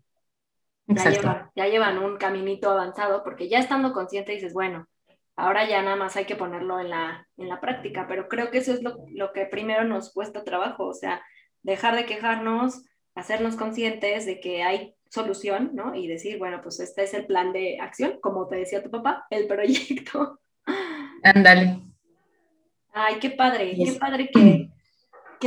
[0.87, 4.87] Ya llevan, ya llevan un caminito avanzado, porque ya estando consciente dices, bueno,
[5.35, 8.59] ahora ya nada más hay que ponerlo en la, en la práctica, pero creo que
[8.59, 11.23] eso es lo, lo que primero nos cuesta trabajo, o sea,
[11.63, 15.95] dejar de quejarnos, hacernos conscientes de que hay solución, ¿no?
[15.95, 19.25] Y decir, bueno, pues este es el plan de acción, como te decía tu papá,
[19.29, 20.39] el proyecto.
[21.23, 21.81] Ándale.
[22.93, 23.93] Ay, qué padre, yes.
[23.93, 24.69] qué padre que,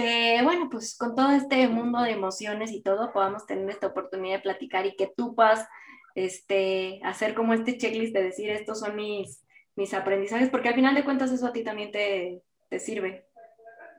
[0.00, 4.36] que, bueno, pues con todo este mundo de emociones y todo, podamos tener esta oportunidad
[4.36, 5.66] de platicar y que tú puedas
[6.14, 9.42] este, hacer como este checklist de decir, estos son mis,
[9.74, 13.24] mis aprendizajes, porque al final de cuentas eso a ti también te, te sirve.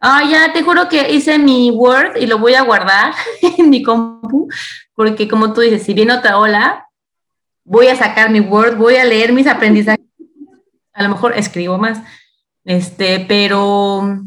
[0.02, 3.14] Ah, ya te juro que hice mi Word y lo voy a guardar
[3.58, 4.48] en mi compu,
[4.96, 6.88] porque como tú dices, si viene otra ola,
[7.66, 10.06] voy a sacar mi Word, voy a leer mis aprendizajes,
[10.94, 12.02] a lo mejor escribo más,
[12.64, 14.24] este, pero,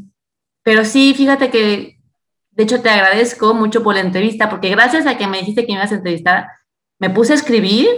[0.63, 1.99] pero sí, fíjate que,
[2.51, 5.73] de hecho, te agradezco mucho por la entrevista, porque gracias a que me dijiste que
[5.73, 6.49] me ibas a entrevistar,
[6.99, 7.89] me puse a escribir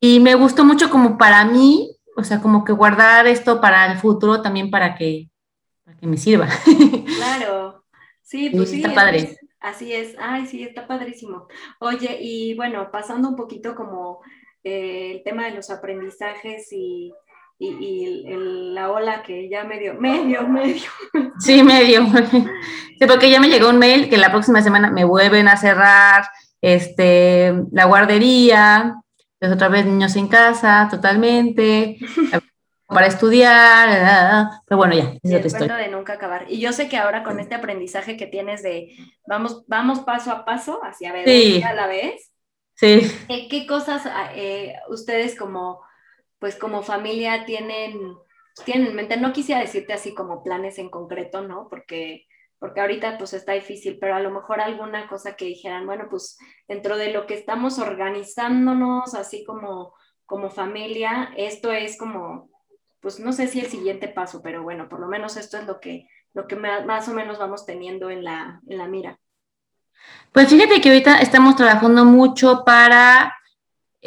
[0.00, 3.98] y me gustó mucho como para mí, o sea, como que guardar esto para el
[3.98, 5.28] futuro también para que
[5.84, 6.48] para que me sirva.
[7.16, 7.84] Claro,
[8.22, 8.76] sí, pues sí.
[8.76, 9.36] Está padre.
[9.60, 11.48] Así es, ay, sí, está padrísimo.
[11.80, 14.20] Oye, y bueno, pasando un poquito como
[14.62, 17.12] eh, el tema de los aprendizajes y,
[17.58, 20.90] y, y el, la ola que ya medio, medio, medio.
[21.38, 22.06] Sí, medio.
[22.98, 26.26] Sí, porque ya me llegó un mail que la próxima semana me vuelven a cerrar
[26.60, 28.96] este, la guardería,
[29.38, 31.98] pues otra vez niños en casa, totalmente
[32.86, 35.16] para estudiar, pero bueno, ya.
[35.22, 36.46] El cuento de nunca acabar.
[36.48, 38.96] Y yo sé que ahora con este aprendizaje que tienes de
[39.26, 41.62] vamos, vamos paso a paso hacia ver sí.
[41.62, 42.32] a la vez.
[42.74, 43.00] Sí.
[43.28, 44.02] ¿Qué, qué cosas
[44.34, 45.80] eh, ustedes como,
[46.38, 48.16] pues como familia tienen,
[48.64, 49.16] tienen en mente?
[49.16, 51.68] No quisiera decirte así como planes en concreto, ¿no?
[51.68, 52.26] Porque,
[52.58, 56.38] porque ahorita pues está difícil, pero a lo mejor alguna cosa que dijeran, bueno, pues
[56.68, 62.50] dentro de lo que estamos organizándonos, así como, como familia, esto es como
[63.06, 65.78] pues no sé si el siguiente paso, pero bueno, por lo menos esto es lo
[65.78, 69.20] que, lo que más o menos vamos teniendo en la, en la mira.
[70.32, 73.35] Pues fíjate que ahorita estamos trabajando mucho para,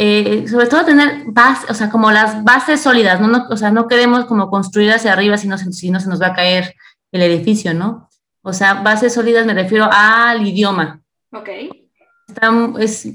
[0.01, 3.27] eh, sobre todo tener bases, o sea, como las bases sólidas, ¿no?
[3.27, 6.21] no o sea, no queremos como construir hacia arriba si no, si no se nos
[6.21, 6.73] va a caer
[7.11, 8.09] el edificio, ¿no?
[8.41, 11.01] O sea, bases sólidas me refiero al idioma.
[11.33, 11.49] Ok.
[12.29, 13.09] Estamos, es,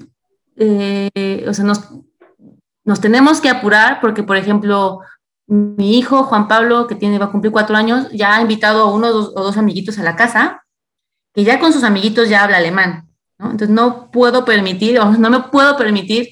[0.56, 1.88] eh, o sea, nos,
[2.84, 5.00] nos tenemos que apurar porque, por ejemplo,
[5.46, 8.92] mi hijo Juan Pablo, que tiene, va a cumplir cuatro años, ya ha invitado a
[8.92, 10.66] uno o dos, o dos amiguitos a la casa,
[11.32, 13.08] que ya con sus amiguitos ya habla alemán,
[13.38, 13.46] ¿no?
[13.52, 16.28] Entonces no puedo permitir, o no me puedo permitir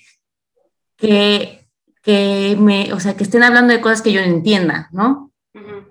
[1.03, 1.68] que,
[2.00, 5.32] que me, o sea, que estén hablando de cosas que yo no entienda, ¿no?
[5.53, 5.86] Uh -huh.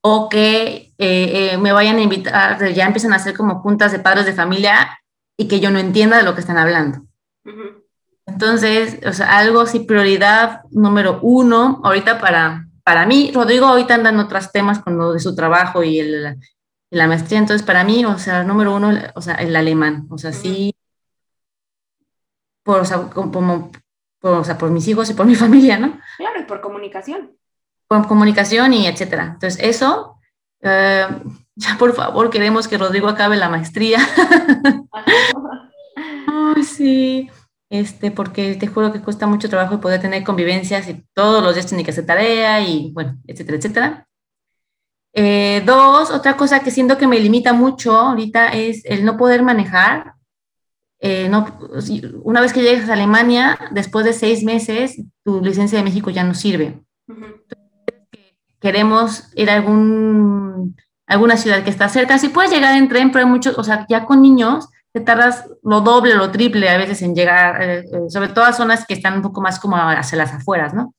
[0.00, 3.98] O que eh, eh, me vayan a invitar, ya empiezan a hacer como juntas de
[3.98, 4.98] padres de familia
[5.36, 7.00] y que yo no entienda de lo que están hablando.
[7.44, 7.82] Uh -huh.
[8.24, 14.10] Entonces, o sea, algo así, prioridad número uno, ahorita para, para mí, Rodrigo ahorita anda
[14.10, 16.38] en otros temas con lo de su trabajo y el,
[16.90, 20.32] la maestría, entonces para mí, o sea, número uno, o sea, el alemán, o sea,
[20.32, 20.74] sí,
[22.64, 23.70] por, o sea, como,
[24.20, 25.98] por, o sea, por mis hijos y por mi familia, ¿no?
[26.16, 27.32] Claro, y por comunicación.
[27.88, 29.32] Por comunicación y etcétera.
[29.34, 30.18] Entonces, eso,
[30.62, 31.06] eh,
[31.54, 33.98] ya por favor, queremos que Rodrigo acabe la maestría.
[36.26, 37.30] Ay, sí.
[37.68, 41.66] Este, porque te juro que cuesta mucho trabajo poder tener convivencias y todos los días
[41.66, 44.08] tiene que hacer tarea y bueno, etcétera, etcétera.
[45.12, 49.42] Eh, dos, otra cosa que siento que me limita mucho ahorita es el no poder
[49.42, 50.15] manejar.
[50.98, 51.46] Eh, no,
[52.22, 56.24] una vez que llegas a Alemania, después de seis meses, tu licencia de México ya
[56.24, 56.82] no sirve.
[58.60, 60.76] Queremos ir a algún,
[61.06, 62.18] alguna ciudad que está cerca.
[62.18, 65.44] Si puedes llegar en tren, pero hay muchos, o sea, ya con niños, te tardas
[65.62, 69.14] lo doble, lo triple a veces en llegar, eh, sobre todo a zonas que están
[69.14, 70.94] un poco más como hacia las afueras, ¿no?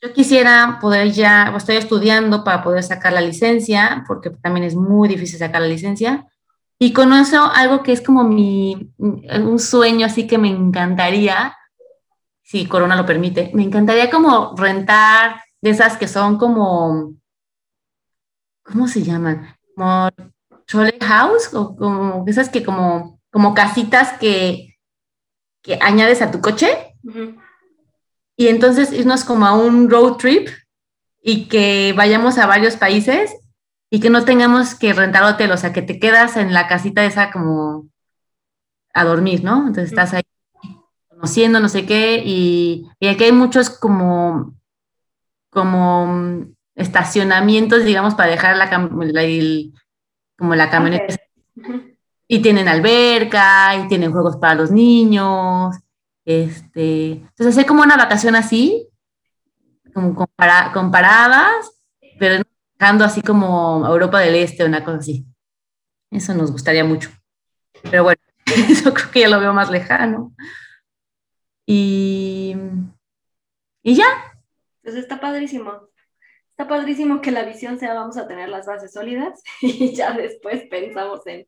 [0.00, 5.08] Yo quisiera poder ya, estoy estudiando para poder sacar la licencia, porque también es muy
[5.08, 6.26] difícil sacar la licencia.
[6.78, 11.56] Y con eso algo que es como mi, un sueño así que me encantaría,
[12.42, 17.14] si Corona lo permite, me encantaría como rentar de esas que son como,
[18.62, 19.56] ¿cómo se llaman?
[19.74, 20.10] Como
[20.66, 24.76] trolley house, o como esas que como, como casitas que,
[25.62, 26.94] que añades a tu coche
[28.36, 30.48] y entonces irnos como a un road trip
[31.22, 33.34] y que vayamos a varios países
[33.90, 37.04] y que no tengamos que rentar hotel, o sea, que te quedas en la casita
[37.04, 37.88] esa como
[38.92, 39.58] a dormir, ¿no?
[39.58, 40.22] Entonces estás ahí
[41.08, 44.54] conociendo no sé qué y, aquí hay muchos como,
[45.50, 48.70] como estacionamientos, digamos, para dejar la,
[50.36, 51.16] como la camioneta.
[52.28, 55.76] Y tienen alberca, y tienen juegos para los niños,
[56.26, 58.88] este, entonces, hacer como una vacación así,
[59.94, 61.70] como comparadas,
[62.18, 62.42] pero
[62.78, 65.26] dejando así como Europa del Este o una cosa así.
[66.10, 67.10] Eso nos gustaría mucho.
[67.82, 68.20] Pero bueno,
[68.68, 70.34] eso creo que ya lo veo más lejano.
[71.66, 72.54] Y,
[73.82, 74.06] y ya.
[74.82, 75.88] Pues está padrísimo.
[76.50, 80.62] Está padrísimo que la visión sea vamos a tener las bases sólidas y ya después
[80.70, 81.46] pensamos en,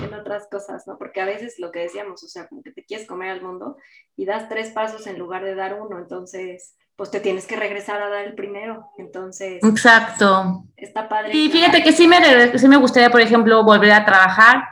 [0.00, 0.96] en, otras cosas, ¿no?
[0.96, 3.76] Porque a veces lo que decíamos, o sea, como que te quieres comer al mundo
[4.14, 8.00] y das tres pasos en lugar de dar uno, entonces pues te tienes que regresar
[8.00, 9.62] a dar el primero, entonces...
[9.64, 10.64] Exacto.
[10.76, 11.36] Está padre.
[11.36, 14.64] Y fíjate que sí me, sí me gustaría, por ejemplo, volver a trabajar,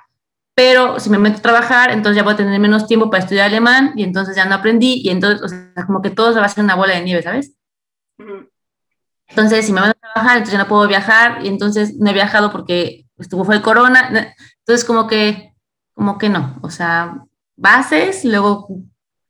[0.54, 3.46] pero si me meto a trabajar, entonces ya voy a tener menos tiempo para estudiar
[3.46, 6.44] alemán y entonces ya no aprendí y entonces, o sea, como que todo se va
[6.44, 7.56] a hacer una bola de nieve, ¿sabes?
[9.28, 12.14] Entonces, si me van a trabajar, entonces ya no puedo viajar y entonces no he
[12.14, 14.34] viajado porque estuvo fue el corona.
[14.58, 15.54] Entonces, como que,
[15.94, 16.58] como que no.
[16.62, 17.24] O sea,
[17.56, 18.68] bases, luego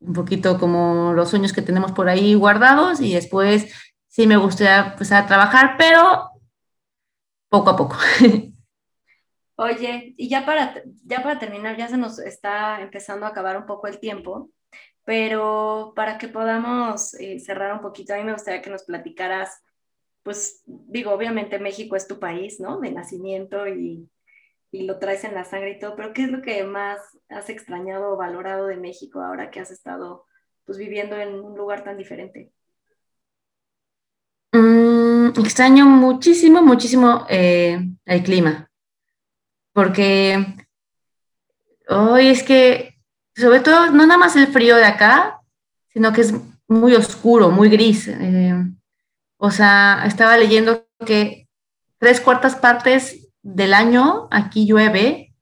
[0.05, 3.72] un poquito como los sueños que tenemos por ahí guardados y después
[4.09, 6.30] sí me gustaría empezar a trabajar, pero
[7.48, 7.96] poco a poco.
[9.57, 13.66] Oye, y ya para, ya para terminar, ya se nos está empezando a acabar un
[13.66, 14.50] poco el tiempo,
[15.05, 19.62] pero para que podamos eh, cerrar un poquito, a mí me gustaría que nos platicaras
[20.22, 22.80] pues digo, obviamente México es tu país, ¿no?
[22.80, 24.09] De nacimiento y,
[24.73, 26.99] lo traes en la sangre y todo, pero ¿qué es lo que más
[27.29, 30.25] has extrañado o valorado de México ahora que has estado
[30.64, 32.51] pues viviendo en un lugar tan diferente?
[34.53, 38.70] Mm, extraño muchísimo, muchísimo eh, el clima,
[39.73, 40.45] porque
[41.89, 42.99] hoy es que,
[43.35, 45.41] sobre todo, no nada más el frío de acá,
[45.89, 46.35] sino que es
[46.68, 48.09] muy oscuro, muy gris.
[48.09, 48.55] Eh,
[49.37, 51.49] o sea, estaba leyendo que
[51.99, 55.34] tres cuartas partes del año aquí llueve.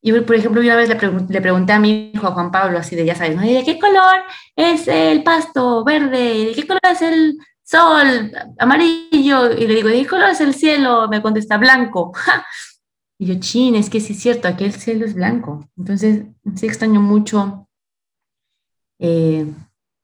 [0.00, 3.14] Y, por ejemplo, una vez le, pregunté a mi hijo, Juan Pablo, así de, ya
[3.14, 4.22] sabes, ¿de qué color
[4.54, 6.46] es el pasto verde?
[6.46, 9.52] ¿De qué color es el sol amarillo?
[9.52, 11.08] Y le digo, ¿de qué color es el cielo?
[11.08, 12.12] Me contesta, blanco.
[13.16, 15.70] Y yo, chin, es que sí es cierto, aquí el cielo es blanco.
[15.76, 16.24] Entonces,
[16.56, 17.68] sí extraño mucho,
[18.98, 19.46] eh,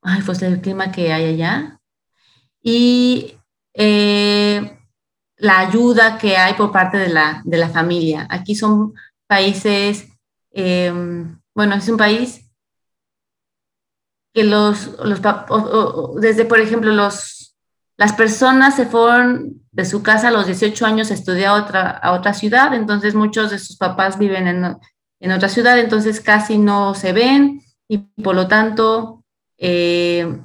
[0.03, 1.81] ay, pues el clima que hay allá
[2.63, 3.35] y
[3.75, 4.80] eh,
[5.41, 8.27] la ayuda que hay por parte de la, de la familia.
[8.31, 8.95] Aquí son
[9.27, 10.09] países,
[10.53, 12.47] em, bueno, es un país
[14.33, 15.21] que los, los
[16.21, 17.57] desde, por ejemplo, los,
[17.97, 22.13] las personas se fueron de su casa a los 18 años a estudiar otra, a
[22.13, 24.77] otra ciudad, entonces muchos de sus papás viven en,
[25.21, 29.25] en otra ciudad, entonces casi no se ven y por lo tanto
[29.59, 30.39] eh,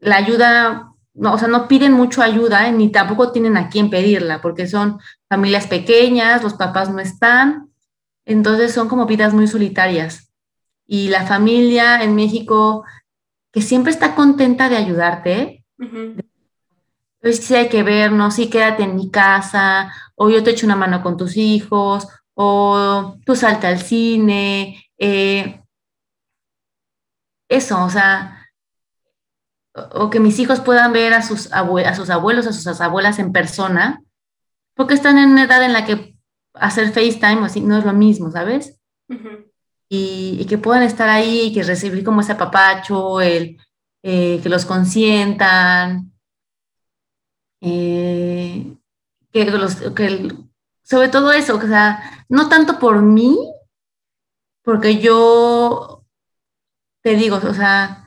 [0.00, 2.72] la ayuda no, o sea, no piden mucho ayuda ¿eh?
[2.72, 4.98] ni tampoco tienen a quién pedirla, porque son
[5.28, 7.70] familias pequeñas, los papás no están,
[8.24, 10.32] entonces son como vidas muy solitarias.
[10.86, 12.84] Y la familia en México,
[13.52, 15.64] que siempre está contenta de ayudarte,
[17.20, 20.76] pues sí hay que vernos, sí quédate en mi casa, o yo te echo una
[20.76, 24.90] mano con tus hijos, o tú salta al cine.
[24.98, 25.62] Eh,
[27.48, 28.43] eso, o sea,
[29.74, 33.32] o, que mis hijos puedan ver a sus, a sus abuelos, a sus abuelas en
[33.32, 34.02] persona,
[34.74, 36.16] porque están en una edad en la que
[36.54, 38.78] hacer FaceTime así no es lo mismo, ¿sabes?
[39.88, 43.58] y, que puedan estar ahí, y que recibir como ese apapacho, el,
[44.02, 46.12] eh, que los consientan,
[47.60, 48.76] eh,
[49.32, 50.32] que, los, que
[50.82, 53.36] sobre todo eso, o sea, no tanto por mí,
[54.62, 56.04] porque yo
[57.02, 58.03] te digo, o sea,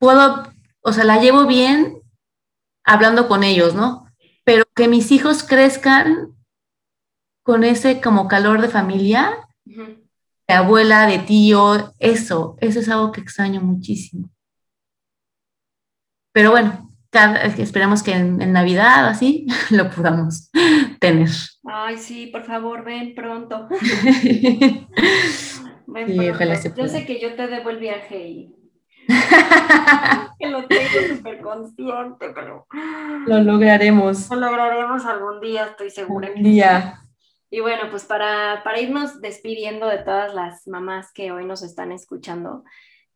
[0.00, 2.02] puedo, o sea, la llevo bien
[2.82, 4.06] hablando con ellos, ¿no?
[4.42, 6.34] Pero que mis hijos crezcan
[7.44, 13.20] con ese como calor de familia, de abuela, de tío, eso, eso es algo que
[13.20, 14.28] extraño muchísimo.
[16.32, 16.90] Pero bueno,
[17.58, 20.50] esperamos que en, Navidad así lo podamos
[20.98, 21.28] tener.
[21.64, 23.68] Ay, sí, por favor, ven pronto.
[25.86, 26.74] ven pronto.
[26.76, 28.59] yo sé que yo te debo el viaje y
[30.38, 32.66] que lo tengo súper consciente, pero
[33.26, 34.30] lo lograremos.
[34.30, 36.30] Lo lograremos algún día, estoy segura.
[36.34, 37.02] Un día.
[37.50, 41.92] Y bueno, pues para, para irnos despidiendo de todas las mamás que hoy nos están
[41.92, 42.64] escuchando,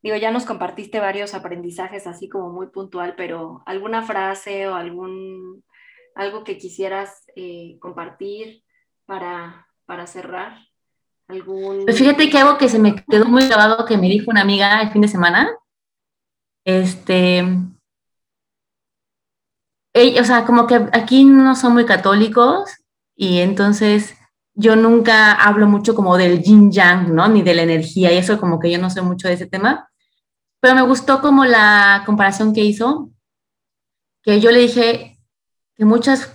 [0.05, 5.65] Digo, ya nos compartiste varios aprendizajes así como muy puntual, pero alguna frase o algún
[6.15, 8.63] algo que quisieras eh, compartir
[9.07, 10.59] para, para cerrar.
[11.27, 11.87] ¿Algún...
[11.87, 14.83] Pues fíjate que algo que se me quedó muy grabado que me dijo una amiga
[14.83, 15.51] el fin de semana.
[16.65, 17.45] Este.
[19.95, 22.71] o sea, como que aquí no son muy católicos
[23.17, 24.15] y entonces
[24.55, 27.29] yo nunca hablo mucho como del yin yang, ¿no?
[27.29, 29.89] Ni de la energía y eso como que yo no sé mucho de ese tema.
[30.61, 33.11] Pero me gustó como la comparación que hizo,
[34.23, 35.19] que yo le dije
[35.77, 36.35] que muchas,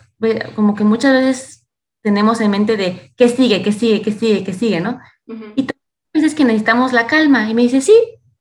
[0.55, 1.67] como que muchas veces
[2.01, 4.99] tenemos en mente de qué sigue, qué sigue, qué sigue, qué sigue, ¿no?
[5.55, 5.67] Y
[6.13, 7.49] veces que necesitamos la calma.
[7.49, 7.93] Y me dice, sí,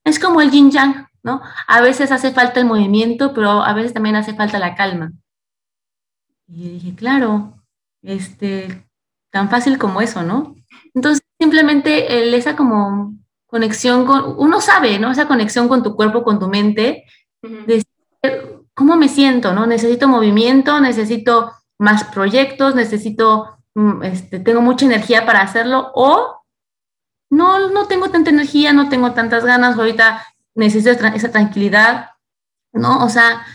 [0.04, 1.42] es como el yin yang, ¿no?
[1.66, 5.12] A veces hace falta el movimiento, pero a veces también hace falta la calma.
[6.46, 7.54] Y dije, claro,
[8.02, 8.88] este,
[9.30, 10.56] tan fácil como eso, ¿no?
[10.94, 13.14] Entonces, simplemente el, esa como
[13.46, 15.10] conexión con, uno sabe, ¿no?
[15.10, 17.04] Esa conexión con tu cuerpo, con tu mente,
[17.42, 17.84] de
[18.74, 19.66] cómo me siento, ¿no?
[19.66, 26.42] Necesito movimiento, necesito más proyectos, necesito, mm, este, tengo mucha energía para hacerlo o
[27.30, 30.24] no, no tengo tanta energía, no tengo tantas ganas, ahorita
[30.58, 32.10] necesito esa tranquilidad,
[32.72, 33.04] ¿no?
[33.04, 33.46] O sea,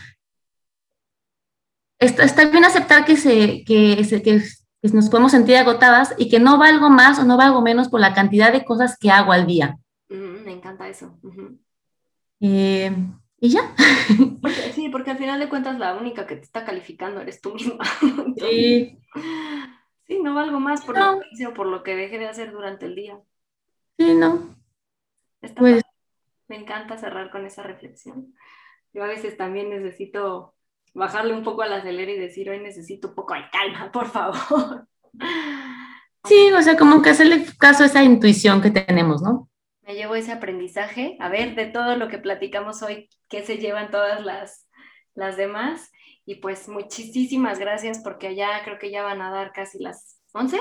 [1.98, 4.42] está, está bien aceptar que, se, que, se, que
[4.92, 8.14] nos podemos sentir agotadas y que no valgo más o no valgo menos por la
[8.14, 9.78] cantidad de cosas que hago al día
[10.44, 11.18] me encanta eso.
[12.40, 12.92] Eh,
[13.40, 13.74] y ya.
[14.74, 17.84] sí, porque al final de cuentas la única que te está calificando eres tú misma.
[18.36, 18.98] sí.
[20.06, 22.52] Sí, no valgo más por lo que hice o por lo que dejé de hacer
[22.52, 23.18] durante el día.
[23.98, 24.54] Sí, no.
[25.56, 25.82] Pues
[26.54, 28.34] me encanta cerrar con esa reflexión.
[28.92, 30.54] Yo a veces también necesito
[30.94, 34.86] bajarle un poco al acelera y decir, hoy necesito un poco de calma, por favor.
[36.24, 39.48] Sí, o sea, como que hacerle caso a esa intuición que tenemos, ¿no?
[39.86, 43.90] me llevo ese aprendizaje, a ver de todo lo que platicamos hoy, qué se llevan
[43.90, 44.66] todas las,
[45.14, 45.90] las demás.
[46.24, 50.58] Y pues muchísimas gracias porque allá creo que ya van a dar casi las 11.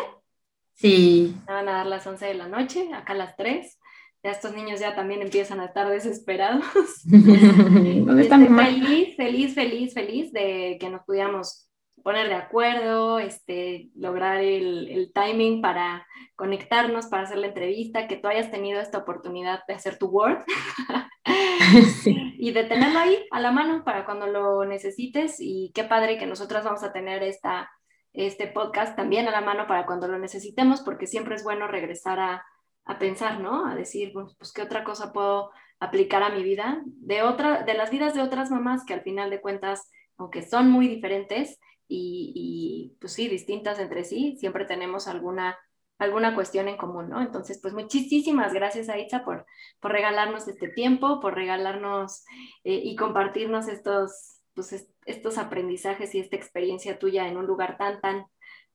[0.73, 1.37] Sí.
[1.47, 3.79] Ya van a dar las 11 de la noche, acá las 3.
[4.23, 6.63] Ya estos niños ya también empiezan a estar desesperados.
[7.03, 11.69] ¿Dónde están, feliz, feliz, feliz, feliz de que nos pudiéramos
[12.03, 16.05] poner de acuerdo, este, lograr el, el, timing para
[16.35, 20.39] conectarnos, para hacer la entrevista, que tú hayas tenido esta oportunidad de hacer tu Word
[22.37, 25.37] y de tenerlo ahí a la mano para cuando lo necesites.
[25.39, 27.69] Y qué padre que nosotras vamos a tener esta,
[28.13, 32.19] este podcast también a la mano para cuando lo necesitemos, porque siempre es bueno regresar
[32.19, 32.45] a,
[32.85, 33.65] a pensar, ¿no?
[33.65, 36.81] A decir, pues, ¿qué otra cosa puedo aplicar a mi vida?
[36.85, 40.69] De, otra, de las vidas de otras mamás que al final de cuentas, aunque son
[40.69, 41.59] muy diferentes,
[41.95, 45.57] y, pues sí, distintas entre sí, siempre tenemos alguna,
[45.99, 47.21] alguna cuestión en común, ¿no?
[47.21, 49.45] Entonces, pues muchísimas gracias a Itza por,
[49.79, 52.25] por regalarnos este tiempo, por regalarnos
[52.63, 58.01] eh, y compartirnos estos, pues, estos aprendizajes y esta experiencia tuya en un lugar tan,
[58.01, 58.25] tan,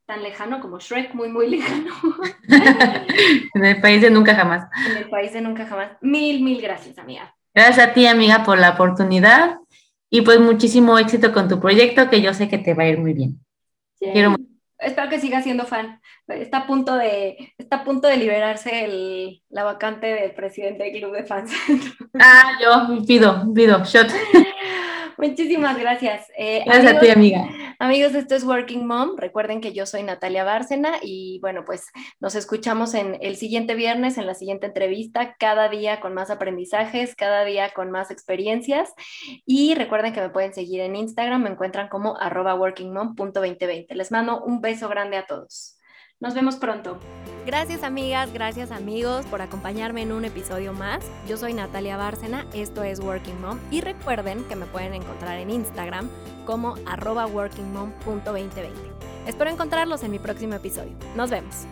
[0.09, 1.95] tan lejano como Shrek, muy, muy lejano.
[3.55, 4.67] en el país de nunca jamás.
[4.91, 5.93] En el país de nunca jamás.
[6.01, 7.37] Mil, mil gracias, amiga.
[7.55, 9.59] Gracias a ti, amiga, por la oportunidad
[10.11, 12.99] y pues muchísimo éxito con tu proyecto, que yo sé que te va a ir
[12.99, 13.39] muy bien.
[13.99, 14.35] Quiero...
[14.79, 16.01] Espero que sigas siendo fan.
[16.29, 21.01] Está a punto de, está a punto de liberarse el, la vacante del presidente del
[21.01, 21.53] club de fans.
[22.19, 24.09] Ah, yo pido, pido, shot.
[25.19, 26.29] Muchísimas gracias.
[26.39, 27.49] Eh, gracias a ti, amiga.
[27.81, 29.17] Amigos, esto es Working Mom.
[29.17, 31.91] Recuerden que yo soy Natalia Bárcena y bueno, pues
[32.21, 37.17] nos escuchamos en el siguiente viernes, en la siguiente entrevista, cada día con más aprendizajes,
[37.17, 38.93] cada día con más experiencias.
[39.45, 43.95] Y recuerden que me pueden seguir en Instagram, me encuentran como arroba workingmom.2020.
[43.95, 45.78] Les mando un beso grande a todos.
[46.21, 46.99] Nos vemos pronto.
[47.47, 51.05] Gracias amigas, gracias amigos por acompañarme en un episodio más.
[51.29, 55.51] Yo soy Natalia Bárcena, esto es Working Mom y recuerden que me pueden encontrar en
[55.51, 56.11] Instagram
[56.45, 58.73] como arroba workingmom.2020.
[59.29, 60.93] Espero encontrarlos en mi próximo episodio.
[61.15, 61.67] Nos vemos.